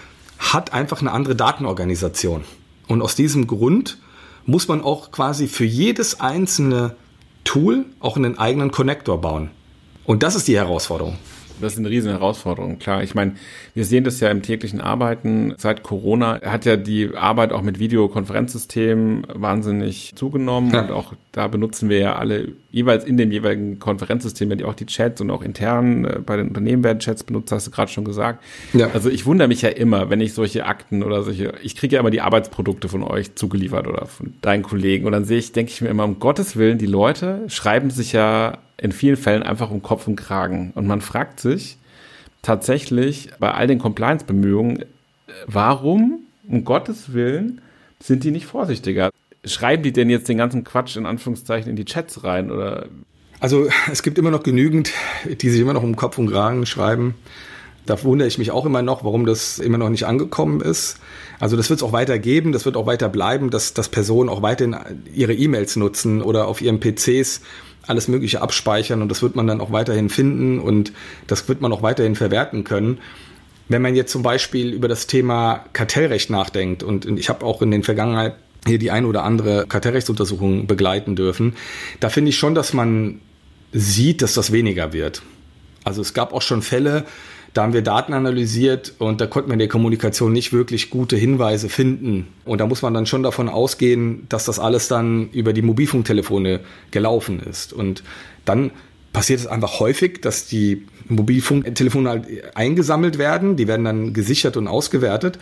hat 0.40 0.72
einfach 0.72 1.00
eine 1.00 1.12
andere 1.12 1.37
Datenorganisation. 1.37 2.44
Und 2.90 3.03
aus 3.03 3.14
diesem 3.14 3.46
Grund 3.46 3.98
muss 4.46 4.66
man 4.66 4.83
auch 4.83 5.12
quasi 5.12 5.46
für 5.46 5.64
jedes 5.64 6.18
einzelne 6.18 6.96
Tool 7.44 7.87
auch 8.00 8.16
einen 8.16 8.37
eigenen 8.37 8.72
Connector 8.72 9.20
bauen. 9.20 9.53
Und 10.05 10.24
das 10.24 10.35
ist 10.35 10.48
die 10.48 10.57
Herausforderung. 10.57 11.16
Das 11.60 11.74
ist 11.74 11.78
eine 11.78 11.90
riesen 11.90 12.10
Herausforderung, 12.10 12.78
klar. 12.78 13.02
Ich 13.02 13.14
meine, 13.14 13.34
wir 13.74 13.84
sehen 13.84 14.04
das 14.04 14.20
ja 14.20 14.30
im 14.30 14.42
täglichen 14.42 14.80
Arbeiten. 14.80 15.54
Seit 15.58 15.82
Corona 15.82 16.40
hat 16.42 16.64
ja 16.64 16.76
die 16.76 17.14
Arbeit 17.14 17.52
auch 17.52 17.62
mit 17.62 17.78
Videokonferenzsystemen 17.78 19.26
wahnsinnig 19.34 20.12
zugenommen 20.14 20.72
ja. 20.72 20.82
und 20.82 20.90
auch 20.90 21.14
da 21.32 21.46
benutzen 21.46 21.88
wir 21.88 21.98
ja 21.98 22.16
alle 22.16 22.48
jeweils 22.72 23.04
in 23.04 23.16
den 23.16 23.30
jeweiligen 23.30 23.78
Konferenzsystemen 23.78 24.58
ja 24.58 24.66
auch 24.66 24.74
die 24.74 24.86
Chats 24.86 25.20
und 25.20 25.30
auch 25.30 25.42
intern 25.42 26.04
äh, 26.04 26.18
bei 26.24 26.36
den 26.36 26.48
Unternehmen 26.48 26.82
werden 26.82 26.98
Chats 26.98 27.22
benutzt, 27.24 27.52
hast 27.52 27.66
du 27.66 27.70
gerade 27.70 27.90
schon 27.90 28.04
gesagt. 28.04 28.42
Ja. 28.72 28.90
Also 28.92 29.10
ich 29.10 29.26
wundere 29.26 29.48
mich 29.48 29.62
ja 29.62 29.68
immer, 29.68 30.10
wenn 30.10 30.20
ich 30.20 30.34
solche 30.34 30.66
Akten 30.66 31.02
oder 31.02 31.22
solche, 31.22 31.54
ich 31.62 31.76
kriege 31.76 31.94
ja 31.94 32.00
immer 32.00 32.10
die 32.10 32.20
Arbeitsprodukte 32.20 32.88
von 32.88 33.02
euch 33.02 33.34
zugeliefert 33.34 33.86
oder 33.86 34.06
von 34.06 34.34
deinen 34.42 34.62
Kollegen 34.62 35.06
und 35.06 35.12
dann 35.12 35.24
sehe 35.24 35.38
ich, 35.38 35.52
denke 35.52 35.70
ich 35.72 35.80
mir 35.80 35.88
immer, 35.88 36.04
um 36.04 36.18
Gottes 36.18 36.56
Willen, 36.56 36.78
die 36.78 36.86
Leute 36.86 37.44
schreiben 37.48 37.90
sich 37.90 38.12
ja 38.12 38.58
in 38.80 38.92
vielen 38.92 39.16
Fällen 39.16 39.42
einfach 39.42 39.70
um 39.70 39.82
Kopf 39.82 40.06
und 40.06 40.16
Kragen. 40.16 40.72
Und 40.74 40.86
man 40.86 41.00
fragt 41.00 41.40
sich 41.40 41.76
tatsächlich 42.42 43.30
bei 43.38 43.52
all 43.52 43.66
den 43.66 43.78
Compliance-Bemühungen, 43.78 44.84
warum, 45.46 46.20
um 46.48 46.64
Gottes 46.64 47.12
Willen, 47.12 47.60
sind 48.02 48.24
die 48.24 48.30
nicht 48.30 48.46
vorsichtiger? 48.46 49.10
Schreiben 49.44 49.82
die 49.82 49.92
denn 49.92 50.08
jetzt 50.08 50.28
den 50.28 50.38
ganzen 50.38 50.64
Quatsch 50.64 50.96
in 50.96 51.06
Anführungszeichen 51.06 51.70
in 51.70 51.76
die 51.76 51.84
Chats 51.84 52.24
rein 52.24 52.50
oder? 52.50 52.86
Also 53.38 53.68
es 53.90 54.02
gibt 54.02 54.18
immer 54.18 54.30
noch 54.30 54.42
genügend, 54.42 54.92
die 55.24 55.50
sich 55.50 55.60
immer 55.60 55.74
noch 55.74 55.82
um 55.82 55.96
Kopf 55.96 56.18
und 56.18 56.30
Kragen 56.30 56.64
schreiben. 56.64 57.14
Da 57.86 58.02
wundere 58.02 58.28
ich 58.28 58.38
mich 58.38 58.50
auch 58.50 58.66
immer 58.66 58.82
noch, 58.82 59.04
warum 59.04 59.26
das 59.26 59.58
immer 59.58 59.78
noch 59.78 59.88
nicht 59.88 60.04
angekommen 60.04 60.60
ist. 60.60 60.98
Also 61.38 61.56
das 61.56 61.70
wird 61.70 61.80
es 61.80 61.82
auch 61.82 61.92
weiter 61.92 62.18
geben, 62.18 62.52
das 62.52 62.64
wird 62.64 62.76
auch 62.76 62.86
weiter 62.86 63.08
bleiben, 63.08 63.50
dass, 63.50 63.74
dass 63.74 63.88
Personen 63.88 64.28
auch 64.28 64.42
weiterhin 64.42 64.76
ihre 65.14 65.34
E-Mails 65.34 65.76
nutzen 65.76 66.22
oder 66.22 66.46
auf 66.46 66.60
ihren 66.60 66.80
PCs 66.80 67.40
alles 67.90 68.09
Mögliche 68.09 68.40
abspeichern 68.40 69.03
und 69.03 69.11
das 69.11 69.20
wird 69.20 69.37
man 69.37 69.46
dann 69.46 69.61
auch 69.61 69.72
weiterhin 69.72 70.09
finden 70.09 70.59
und 70.61 70.92
das 71.26 71.48
wird 71.48 71.61
man 71.61 71.72
auch 71.72 71.83
weiterhin 71.83 72.14
verwerten 72.14 72.64
können. 72.64 72.98
Wenn 73.68 73.83
man 73.83 73.94
jetzt 73.94 74.11
zum 74.11 74.22
Beispiel 74.22 74.72
über 74.72 74.88
das 74.88 75.07
Thema 75.07 75.64
Kartellrecht 75.72 76.31
nachdenkt 76.31 76.83
und 76.83 77.07
ich 77.07 77.29
habe 77.29 77.44
auch 77.44 77.61
in 77.62 77.70
den 77.70 77.83
Vergangenheit 77.83 78.35
hier 78.66 78.79
die 78.79 78.90
ein 78.90 79.05
oder 79.05 79.24
andere 79.24 79.66
Kartellrechtsuntersuchung 79.66 80.66
begleiten 80.66 81.16
dürfen, 81.16 81.55
da 82.00 82.09
finde 82.09 82.31
ich 82.31 82.38
schon, 82.38 82.55
dass 82.55 82.72
man 82.72 83.20
sieht, 83.72 84.22
dass 84.22 84.35
das 84.35 84.53
weniger 84.53 84.92
wird. 84.92 85.22
Also 85.85 86.03
es 86.03 86.14
gab 86.14 86.33
auch 86.33 86.42
schon 86.42 86.62
Fälle, 86.62 87.05
da 87.52 87.62
haben 87.62 87.72
wir 87.72 87.82
Daten 87.82 88.12
analysiert 88.12 88.94
und 88.98 89.20
da 89.20 89.26
konnte 89.26 89.48
man 89.48 89.54
in 89.54 89.60
der 89.60 89.68
Kommunikation 89.68 90.32
nicht 90.32 90.52
wirklich 90.52 90.90
gute 90.90 91.16
Hinweise 91.16 91.68
finden. 91.68 92.28
Und 92.44 92.60
da 92.60 92.66
muss 92.66 92.82
man 92.82 92.94
dann 92.94 93.06
schon 93.06 93.22
davon 93.22 93.48
ausgehen, 93.48 94.26
dass 94.28 94.44
das 94.44 94.58
alles 94.58 94.88
dann 94.88 95.30
über 95.30 95.52
die 95.52 95.62
Mobilfunktelefone 95.62 96.60
gelaufen 96.92 97.40
ist. 97.40 97.72
Und 97.72 98.04
dann 98.44 98.70
passiert 99.12 99.40
es 99.40 99.46
einfach 99.46 99.80
häufig, 99.80 100.20
dass 100.20 100.46
die 100.46 100.86
Mobilfunktelefone 101.08 102.08
halt 102.08 102.56
eingesammelt 102.56 103.18
werden, 103.18 103.56
die 103.56 103.66
werden 103.66 103.84
dann 103.84 104.12
gesichert 104.12 104.56
und 104.56 104.68
ausgewertet, 104.68 105.38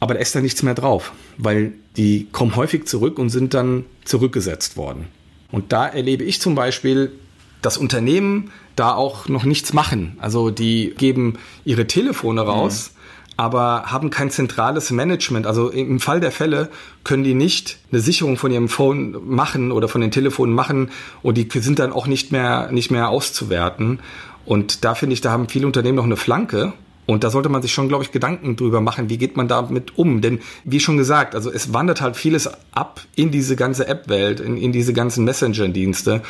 aber 0.00 0.14
da 0.14 0.20
ist 0.20 0.34
da 0.34 0.40
nichts 0.40 0.62
mehr 0.64 0.74
drauf, 0.74 1.12
weil 1.38 1.72
die 1.96 2.26
kommen 2.32 2.56
häufig 2.56 2.86
zurück 2.86 3.18
und 3.18 3.30
sind 3.30 3.54
dann 3.54 3.84
zurückgesetzt 4.04 4.76
worden. 4.76 5.06
Und 5.52 5.72
da 5.72 5.86
erlebe 5.86 6.24
ich 6.24 6.40
zum 6.40 6.56
Beispiel, 6.56 7.12
dass 7.64 7.78
Unternehmen 7.78 8.50
da 8.76 8.94
auch 8.94 9.28
noch 9.28 9.44
nichts 9.44 9.72
machen. 9.72 10.16
Also 10.20 10.50
die 10.50 10.94
geben 10.96 11.38
ihre 11.64 11.86
Telefone 11.86 12.42
raus. 12.42 12.90
Mhm 12.90 12.94
aber 13.36 13.84
haben 13.86 14.10
kein 14.10 14.30
zentrales 14.30 14.90
Management. 14.90 15.46
Also 15.46 15.70
im 15.70 16.00
Fall 16.00 16.20
der 16.20 16.30
Fälle 16.30 16.70
können 17.02 17.24
die 17.24 17.34
nicht 17.34 17.78
eine 17.90 18.00
Sicherung 18.00 18.36
von 18.36 18.52
ihrem 18.52 18.68
Phone 18.68 19.16
machen 19.24 19.72
oder 19.72 19.88
von 19.88 20.00
den 20.00 20.10
Telefonen 20.10 20.54
machen 20.54 20.90
und 21.22 21.36
die 21.36 21.48
sind 21.60 21.78
dann 21.78 21.92
auch 21.92 22.06
nicht 22.06 22.32
mehr, 22.32 22.70
nicht 22.70 22.90
mehr 22.90 23.08
auszuwerten. 23.08 24.00
Und 24.44 24.84
da 24.84 24.94
finde 24.94 25.14
ich, 25.14 25.20
da 25.20 25.32
haben 25.32 25.48
viele 25.48 25.66
Unternehmen 25.66 25.96
noch 25.96 26.04
eine 26.04 26.16
Flanke. 26.16 26.74
Und 27.06 27.24
da 27.24 27.30
sollte 27.30 27.48
man 27.48 27.62
sich 27.62 27.72
schon, 27.72 27.88
glaube 27.88 28.04
ich, 28.04 28.12
Gedanken 28.12 28.56
drüber 28.56 28.80
machen, 28.80 29.10
wie 29.10 29.18
geht 29.18 29.36
man 29.36 29.48
damit 29.48 29.98
um? 29.98 30.20
Denn 30.20 30.40
wie 30.64 30.80
schon 30.80 30.96
gesagt, 30.96 31.34
also 31.34 31.50
es 31.50 31.72
wandert 31.72 32.00
halt 32.00 32.16
vieles 32.16 32.48
ab 32.72 33.00
in 33.14 33.30
diese 33.30 33.56
ganze 33.56 33.86
App-Welt, 33.86 34.40
in, 34.40 34.56
in 34.56 34.72
diese 34.72 34.92
ganzen 34.92 35.24
Messenger-Dienste. 35.24 36.22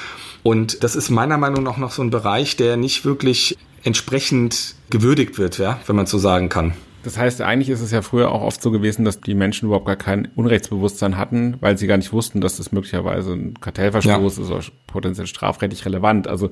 Und 0.43 0.83
das 0.83 0.97
ist 0.97 1.11
meiner 1.11 1.39
Meinung 1.39 1.63
nach 1.63 1.77
noch 1.77 1.93
so 1.93 2.03
ein 2.03 2.11
Bereich, 2.11 2.57
der 2.57 2.77
nicht 2.77 3.05
wirklich 3.05 3.57
entsprechend 3.85 4.75
gewürdigt 4.91 5.39
wird, 5.39 5.59
ja, 5.59 5.79
wenn 5.87 5.97
man 5.97 6.07
so 6.07 6.19
sagen 6.19 6.49
kann. 6.49 6.75
Das 7.05 7.19
heißt, 7.19 7.43
eigentlich 7.43 7.69
ist 7.69 7.83
es 7.83 7.91
ja 7.91 8.01
früher 8.01 8.33
auch 8.33 8.41
oft 8.41 8.63
so 8.63 8.71
gewesen, 8.71 9.05
dass 9.05 9.21
die 9.21 9.35
Menschen 9.35 9.67
überhaupt 9.67 9.85
gar 9.85 9.97
kein 9.97 10.29
Unrechtsbewusstsein 10.35 11.19
hatten, 11.19 11.57
weil 11.61 11.77
sie 11.77 11.87
gar 11.87 11.99
nicht 11.99 12.15
wussten, 12.15 12.41
dass 12.41 12.57
das 12.57 12.73
möglicherweise 12.73 13.35
ein 13.35 13.61
Kartellverstoß 13.61 14.39
ja. 14.39 14.43
ist 14.43 14.51
oder 14.51 14.63
potenziell 14.87 15.27
strafrechtlich 15.27 15.85
relevant. 15.85 16.29
Also 16.29 16.51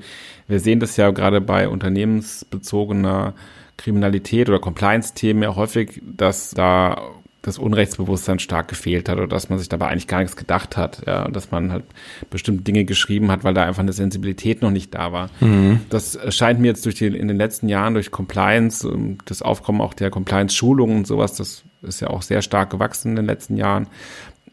wir 0.48 0.60
sehen 0.60 0.78
das 0.78 0.98
ja 0.98 1.10
gerade 1.10 1.40
bei 1.40 1.68
unternehmensbezogener 1.68 3.32
Kriminalität 3.76 4.48
oder 4.48 4.58
Compliance-Themen 4.58 5.42
ja 5.42 5.56
häufig, 5.56 6.02
dass 6.04 6.50
da 6.50 7.12
das 7.42 7.58
Unrechtsbewusstsein 7.58 8.38
stark 8.38 8.68
gefehlt 8.68 9.08
hat 9.08 9.18
oder 9.18 9.26
dass 9.26 9.48
man 9.48 9.58
sich 9.58 9.68
dabei 9.68 9.88
eigentlich 9.88 10.06
gar 10.06 10.20
nichts 10.20 10.36
gedacht 10.36 10.76
hat, 10.76 11.02
ja, 11.06 11.28
dass 11.28 11.50
man 11.50 11.72
halt 11.72 11.84
bestimmte 12.30 12.62
Dinge 12.62 12.84
geschrieben 12.84 13.32
hat, 13.32 13.42
weil 13.42 13.52
da 13.52 13.64
einfach 13.64 13.82
eine 13.82 13.92
Sensibilität 13.92 14.62
noch 14.62 14.70
nicht 14.70 14.94
da 14.94 15.12
war. 15.12 15.28
Mhm. 15.40 15.80
Das 15.90 16.18
scheint 16.34 16.60
mir 16.60 16.68
jetzt 16.68 16.86
durch 16.86 16.94
die, 16.94 17.06
in 17.06 17.28
den 17.28 17.36
letzten 17.36 17.68
Jahren 17.68 17.94
durch 17.94 18.12
Compliance, 18.12 18.88
ähm, 18.88 19.18
das 19.24 19.42
Aufkommen 19.42 19.80
auch 19.80 19.92
der 19.92 20.10
Compliance-Schulungen 20.10 20.98
und 20.98 21.06
sowas, 21.06 21.34
das 21.34 21.64
ist 21.82 22.00
ja 22.00 22.08
auch 22.08 22.22
sehr 22.22 22.42
stark 22.42 22.70
gewachsen 22.70 23.10
in 23.10 23.16
den 23.16 23.26
letzten 23.26 23.56
Jahren, 23.56 23.88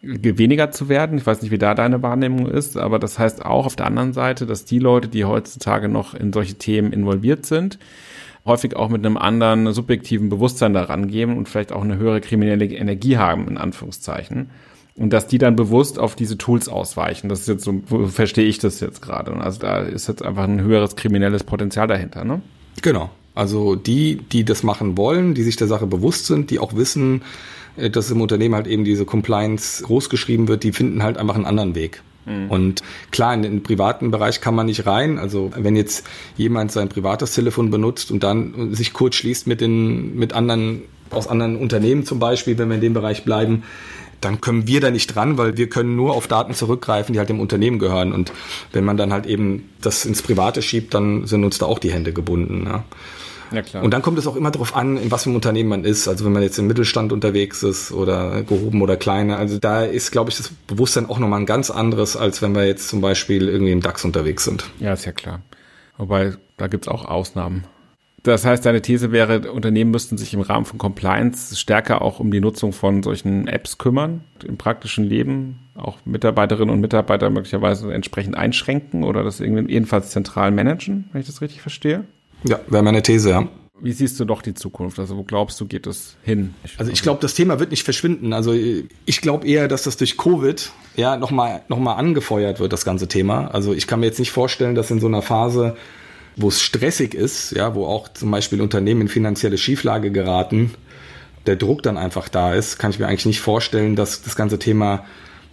weniger 0.02 0.72
zu 0.72 0.90
werden. 0.90 1.18
Ich 1.18 1.28
weiß 1.28 1.42
nicht, 1.42 1.52
wie 1.52 1.58
da 1.58 1.76
deine 1.76 2.02
Wahrnehmung 2.02 2.48
ist, 2.48 2.78
aber 2.78 3.00
das 3.00 3.20
heißt 3.20 3.46
auch 3.46 3.66
auf 3.66 3.76
der 3.76 3.86
anderen 3.86 4.14
Seite, 4.14 4.46
dass 4.46 4.66
die 4.66 4.80
Leute, 4.80 5.10
die 5.10 5.26
heutzutage 5.26 5.90
noch 5.90 6.14
in 6.14 6.34
solche 6.34 6.56
Themen 6.56 6.94
involviert 6.94 7.46
sind, 7.46 7.78
häufig 8.50 8.76
auch 8.76 8.90
mit 8.90 9.06
einem 9.06 9.16
anderen 9.16 9.72
subjektiven 9.72 10.28
Bewusstsein 10.28 10.74
daran 10.74 11.08
gehen 11.08 11.38
und 11.38 11.48
vielleicht 11.48 11.72
auch 11.72 11.84
eine 11.84 11.98
höhere 11.98 12.20
kriminelle 12.20 12.66
Energie 12.66 13.18
haben, 13.18 13.48
in 13.48 13.58
Anführungszeichen. 13.58 14.50
Und 14.96 15.14
dass 15.14 15.28
die 15.28 15.38
dann 15.38 15.56
bewusst 15.56 15.98
auf 15.98 16.16
diese 16.16 16.38
Tools 16.38 16.68
ausweichen. 16.68 17.30
Das 17.30 17.40
ist 17.42 17.48
jetzt 17.48 17.64
so, 17.64 17.82
verstehe 18.10 18.46
ich 18.46 18.60
das 18.60 18.82
jetzt 18.82 19.02
gerade. 19.02 19.32
Also 19.36 19.62
da 19.62 19.80
ist 19.80 20.10
jetzt 20.10 20.24
einfach 20.24 20.44
ein 20.44 20.60
höheres 20.60 20.98
kriminelles 20.98 21.46
Potenzial 21.46 21.88
dahinter, 21.88 22.26
ne? 22.26 22.42
Genau. 22.82 23.10
Also 23.34 23.76
die, 23.76 24.18
die 24.18 24.44
das 24.44 24.64
machen 24.64 24.98
wollen, 24.98 25.36
die 25.36 25.44
sich 25.44 25.56
der 25.56 25.68
Sache 25.68 25.88
bewusst 25.88 26.26
sind, 26.26 26.50
die 26.52 26.60
auch 26.60 26.76
wissen, 26.76 27.22
äh, 27.78 27.90
dass 27.90 28.12
im 28.12 28.20
Unternehmen 28.20 28.56
halt 28.56 28.68
eben 28.68 28.84
diese 28.84 29.06
Compliance 29.06 29.84
großgeschrieben 29.84 30.50
wird, 30.50 30.64
die 30.64 30.74
finden 30.74 31.02
halt 31.04 31.18
einfach 31.18 31.36
einen 31.36 31.46
anderen 31.46 31.76
Weg. 31.76 32.02
Mhm. 32.26 32.50
Und 32.50 32.84
klar, 33.12 33.34
in 33.34 33.42
den 33.42 33.64
privaten 33.64 34.12
Bereich 34.12 34.42
kann 34.42 34.56
man 34.56 34.68
nicht 34.68 34.86
rein. 34.86 35.18
Also 35.18 35.52
wenn 35.56 35.76
jetzt 35.76 36.08
jemand 36.38 36.72
sein 36.72 36.90
privates 36.90 37.34
Telefon 37.34 37.72
benutzt 37.72 38.12
und 38.12 38.24
dann 38.24 38.74
sich 38.74 38.94
kurz 38.94 39.16
schließt 39.16 39.48
mit 39.48 39.62
den, 39.62 40.16
mit 40.16 40.34
anderen, 40.34 40.84
aus 41.10 41.28
anderen 41.28 41.56
Unternehmen 41.56 42.06
zum 42.06 42.20
Beispiel, 42.20 42.58
wenn 42.58 42.70
wir 42.70 42.76
in 42.76 42.82
dem 42.82 42.94
Bereich 42.94 43.24
bleiben, 43.24 43.64
dann 44.22 44.42
können 44.42 44.68
wir 44.68 44.82
da 44.82 44.92
nicht 44.92 45.16
dran, 45.16 45.38
weil 45.38 45.58
wir 45.58 45.70
können 45.70 45.96
nur 45.96 46.14
auf 46.14 46.28
Daten 46.28 46.54
zurückgreifen, 46.54 47.14
die 47.14 47.20
halt 47.20 47.30
dem 47.30 47.40
Unternehmen 47.40 47.80
gehören. 47.80 48.12
Und 48.12 48.32
wenn 48.74 48.84
man 48.84 48.98
dann 48.98 49.14
halt 49.14 49.26
eben 49.26 49.70
das 49.82 50.06
ins 50.06 50.22
Private 50.22 50.62
schiebt, 50.62 50.94
dann 50.94 51.26
sind 51.26 51.44
uns 51.44 51.58
da 51.58 51.66
auch 51.66 51.80
die 51.80 51.92
Hände 51.92 52.12
gebunden. 52.12 52.66
Ja. 52.66 52.84
Ja, 53.52 53.62
klar. 53.62 53.84
Und 53.84 53.94
dann 53.94 54.02
kommt 54.02 54.18
es 54.18 54.28
auch 54.28 54.36
immer 54.36 54.52
darauf 54.52 54.76
an, 54.76 54.98
in 54.98 55.12
was 55.12 55.24
für 55.24 55.30
einem 55.30 55.36
Unternehmen 55.36 55.70
man 55.70 55.86
ist. 55.86 56.08
Also 56.08 56.26
wenn 56.26 56.32
man 56.32 56.44
jetzt 56.44 56.58
im 56.60 56.68
Mittelstand 56.68 57.12
unterwegs 57.12 57.64
ist 57.64 57.92
oder 57.92 58.44
gehoben 58.44 58.82
oder 58.82 58.98
kleiner. 58.98 59.38
Also 59.38 59.60
da 59.60 59.84
ist, 59.84 60.12
glaube 60.12 60.30
ich, 60.30 60.38
das 60.38 60.52
Bewusstsein 60.68 61.10
auch 61.10 61.20
nochmal 61.20 61.40
ein 61.40 61.46
ganz 61.46 61.70
anderes, 61.70 62.16
als 62.16 62.42
wenn 62.42 62.54
wir 62.56 62.66
jetzt 62.66 62.88
zum 62.90 63.02
Beispiel 63.02 63.48
irgendwie 63.48 63.72
im 63.72 63.82
DAX 63.82 64.06
unterwegs 64.06 64.44
sind. 64.44 64.66
Ja, 64.80 64.94
ist 64.94 65.06
ja 65.06 65.12
klar. 65.12 65.42
Wobei, 65.98 66.34
da 66.58 66.68
gibt's 66.68 66.88
auch 66.88 67.06
Ausnahmen. 67.06 67.66
Das 68.24 68.46
heißt, 68.46 68.66
deine 68.66 68.82
These 68.82 69.12
wäre, 69.12 69.52
Unternehmen 69.52 69.92
müssten 69.92 70.18
sich 70.18 70.34
im 70.34 70.42
Rahmen 70.42 70.66
von 70.66 70.78
Compliance 70.78 71.56
stärker 71.56 72.02
auch 72.02 72.20
um 72.20 72.32
die 72.32 72.42
Nutzung 72.42 72.74
von 72.74 73.02
solchen 73.02 73.48
Apps 73.48 73.78
kümmern, 73.78 74.22
im 74.46 74.58
praktischen 74.58 75.06
Leben, 75.06 75.60
auch 75.76 75.98
Mitarbeiterinnen 76.06 76.74
und 76.74 76.82
Mitarbeiter 76.82 77.30
möglicherweise 77.30 77.94
entsprechend 77.94 78.36
einschränken 78.36 79.04
oder 79.04 79.24
das 79.24 79.40
irgendwie 79.40 79.72
jedenfalls 79.72 80.10
zentral 80.10 80.52
managen, 80.52 81.10
wenn 81.12 81.22
ich 81.22 81.28
das 81.28 81.42
richtig 81.42 81.62
verstehe? 81.62 82.04
Ja, 82.44 82.60
wäre 82.68 82.84
meine 82.84 83.02
These, 83.02 83.30
ja. 83.30 83.48
Wie 83.82 83.94
siehst 83.94 84.20
du 84.20 84.26
doch 84.26 84.42
die 84.42 84.54
Zukunft? 84.54 85.00
Also 85.00 85.16
wo 85.16 85.24
glaubst 85.24 85.60
du, 85.62 85.66
geht 85.66 85.88
es 85.88 86.18
hin? 86.24 86.54
Also 86.78 86.92
ich 86.92 87.02
glaube, 87.02 87.22
das 87.22 87.34
Thema 87.34 87.60
wird 87.60 87.72
nicht 87.72 87.84
verschwinden. 87.84 88.34
Also 88.34 88.54
ich 88.54 89.22
glaube 89.22 89.48
eher, 89.48 89.70
dass 89.70 89.84
das 89.84 89.96
durch 89.96 90.18
Covid 90.18 90.72
ja 90.98 91.16
nochmal 91.16 91.62
noch 91.70 91.80
mal 91.80 91.94
angefeuert 91.94 92.60
wird, 92.60 92.74
das 92.74 92.84
ganze 92.84 93.08
Thema. 93.08 93.48
Also 93.48 93.74
ich 93.74 93.88
kann 93.88 94.02
mir 94.02 94.08
jetzt 94.08 94.20
nicht 94.20 94.32
vorstellen, 94.32 94.76
dass 94.76 94.92
in 94.92 95.00
so 95.00 95.08
einer 95.08 95.22
Phase, 95.22 95.78
wo 96.36 96.50
es 96.50 96.62
stressig 96.62 97.14
ist, 97.14 97.52
ja, 97.52 97.74
wo 97.74 97.86
auch 97.86 98.10
zum 98.10 98.32
Beispiel 98.32 98.62
Unternehmen 98.62 99.02
in 99.02 99.08
finanzielle 99.08 99.58
Schieflage 99.58 100.12
geraten, 100.12 100.74
der 101.46 101.56
Druck 101.56 101.82
dann 101.82 101.98
einfach 101.98 102.28
da 102.28 102.54
ist, 102.54 102.80
kann 102.80 102.92
ich 102.92 103.00
mir 103.00 103.08
eigentlich 103.08 103.26
nicht 103.26 103.40
vorstellen, 103.40 103.96
dass 103.96 104.22
das 104.22 104.36
ganze 104.36 104.60
Thema 104.60 105.06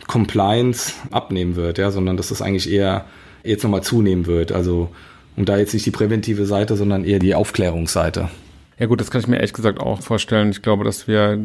Compliance 0.09 0.93
abnehmen 1.13 1.55
wird, 1.55 1.79
ja, 1.79 1.91
sondern 1.93 2.17
dass 2.17 2.29
das 2.29 2.43
eigentlich 2.43 2.71
eher 2.71 3.07
jetzt 3.45 3.63
nochmal 3.63 3.83
zunehmen 3.83 4.27
wird. 4.27 4.51
Also 4.51 4.91
und 5.37 5.49
da 5.49 5.59
jetzt 5.59 5.75
nicht 5.75 5.87
die 5.87 5.91
präventive 5.91 6.47
Seite, 6.47 6.77
sondern 6.77 7.05
eher 7.05 7.19
die 7.19 7.35
Aufklärungsseite. 7.35 8.31
Ja 8.79 8.87
gut, 8.87 9.01
das 9.01 9.11
kann 9.11 9.21
ich 9.21 9.27
mir 9.27 9.37
ehrlich 9.37 9.53
gesagt 9.53 9.81
auch 9.81 10.03
vorstellen. 10.03 10.51
Ich 10.51 10.63
glaube, 10.63 10.85
dass 10.85 11.09
wir 11.09 11.39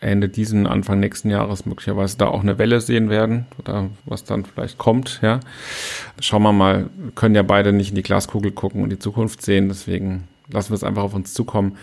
Ende 0.00 0.28
diesen, 0.28 0.66
Anfang 0.66 1.00
nächsten 1.00 1.28
Jahres 1.28 1.66
möglicherweise 1.66 2.16
da 2.18 2.28
auch 2.28 2.42
eine 2.42 2.58
Welle 2.58 2.80
sehen 2.80 3.10
werden 3.10 3.46
oder 3.58 3.90
was 4.04 4.24
dann 4.24 4.44
vielleicht 4.44 4.78
kommt, 4.78 5.18
ja. 5.22 5.40
Schauen 6.20 6.42
wir 6.42 6.52
mal, 6.52 6.88
wir 6.96 7.10
können 7.12 7.34
ja 7.34 7.42
beide 7.42 7.72
nicht 7.72 7.90
in 7.90 7.96
die 7.96 8.02
Glaskugel 8.02 8.52
gucken 8.52 8.82
und 8.82 8.90
die 8.90 8.98
Zukunft 9.00 9.42
sehen, 9.42 9.68
deswegen 9.68 10.28
lassen 10.50 10.70
wir 10.70 10.76
es 10.76 10.84
einfach 10.84 11.02
auf 11.02 11.14
uns 11.14 11.34
zukommen. 11.34 11.76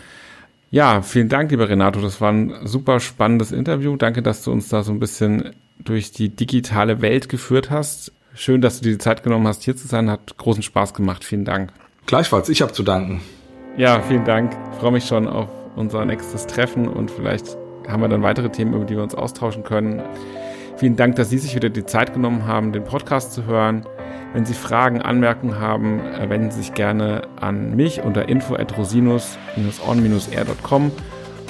Ja, 0.71 1.01
vielen 1.01 1.29
Dank, 1.29 1.51
lieber 1.51 1.69
Renato. 1.69 2.01
Das 2.01 2.21
war 2.21 2.31
ein 2.31 2.53
super 2.63 2.99
spannendes 2.99 3.51
Interview. 3.51 3.95
Danke, 3.97 4.21
dass 4.21 4.43
du 4.43 4.51
uns 4.51 4.69
da 4.69 4.83
so 4.83 4.91
ein 4.91 4.99
bisschen 4.99 5.51
durch 5.79 6.11
die 6.11 6.29
digitale 6.29 7.01
Welt 7.01 7.29
geführt 7.29 7.69
hast. 7.69 8.11
Schön, 8.37 8.59
dass 8.59 8.79
du 8.79 8.83
dir 8.83 8.91
die 8.91 8.97
Zeit 8.97 9.23
genommen 9.23 9.47
hast, 9.47 9.63
hier 9.63 9.77
zu 9.77 9.87
sein. 9.87 10.09
Hat 10.09 10.37
großen 10.37 10.61
Spaß 10.61 10.93
gemacht. 10.93 11.23
Vielen 11.23 11.45
Dank. 11.45 11.71
Gleichfalls, 12.05 12.49
ich 12.49 12.61
habe 12.61 12.73
zu 12.73 12.83
danken. 12.83 13.21
Ja, 13.77 14.01
vielen 14.01 14.25
Dank. 14.25 14.51
Ich 14.73 14.79
freue 14.79 14.91
mich 14.91 15.05
schon 15.05 15.25
auf 15.27 15.47
unser 15.77 16.03
nächstes 16.03 16.45
Treffen 16.45 16.89
und 16.89 17.09
vielleicht 17.09 17.55
haben 17.87 18.01
wir 18.01 18.09
dann 18.09 18.23
weitere 18.23 18.49
Themen, 18.49 18.73
über 18.73 18.83
die 18.83 18.95
wir 18.95 19.03
uns 19.03 19.15
austauschen 19.15 19.63
können. 19.63 20.03
Vielen 20.75 20.97
Dank, 20.97 21.15
dass 21.15 21.29
Sie 21.29 21.37
sich 21.37 21.55
wieder 21.55 21.69
die 21.69 21.85
Zeit 21.85 22.13
genommen 22.13 22.45
haben, 22.45 22.73
den 22.73 22.83
Podcast 22.83 23.31
zu 23.31 23.45
hören. 23.45 23.85
Wenn 24.33 24.45
Sie 24.45 24.53
Fragen, 24.53 25.01
Anmerkungen 25.01 25.57
haben, 25.57 26.01
äh, 26.01 26.29
wenden 26.29 26.51
Sie 26.51 26.57
sich 26.57 26.73
gerne 26.73 27.21
an 27.39 27.77
mich 27.77 28.01
unter 28.01 28.27
info@rosinus-on-air.com 28.27 30.91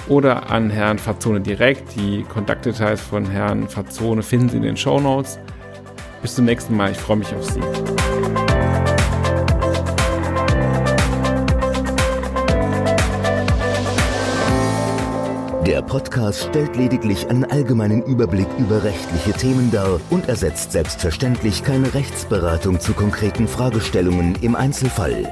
oder 0.07 0.51
an 0.51 0.69
Herrn 0.69 0.99
Fazone 0.99 1.41
direkt. 1.41 1.95
Die 1.95 2.21
Kontaktdetails 2.23 3.01
von 3.01 3.25
Herrn 3.25 3.67
Fazone 3.69 4.21
finden 4.21 4.49
Sie 4.49 4.57
in 4.57 4.63
den 4.63 4.77
Show 4.77 4.99
Notes. 4.99 5.39
Bis 6.25 6.33
zum 6.33 6.45
nächsten 6.45 6.75
Mal. 6.75 6.89
Ich 6.89 6.97
freue 6.97 7.17
mich 7.17 7.31
auf 7.35 7.45
Sie. 7.45 7.59
Der 15.67 15.83
Podcast 15.83 16.47
stellt 16.49 16.75
lediglich 16.77 17.29
einen 17.29 17.45
allgemeinen 17.45 18.01
Überblick 18.01 18.47
über 18.57 18.83
rechtliche 18.83 19.33
Themen 19.33 19.69
dar 19.69 19.99
und 20.09 20.27
ersetzt 20.27 20.71
selbstverständlich 20.71 21.63
keine 21.63 21.93
Rechtsberatung 21.93 22.79
zu 22.79 22.93
konkreten 22.93 23.47
Fragestellungen 23.47 24.33
im 24.41 24.55
Einzelfall. 24.55 25.31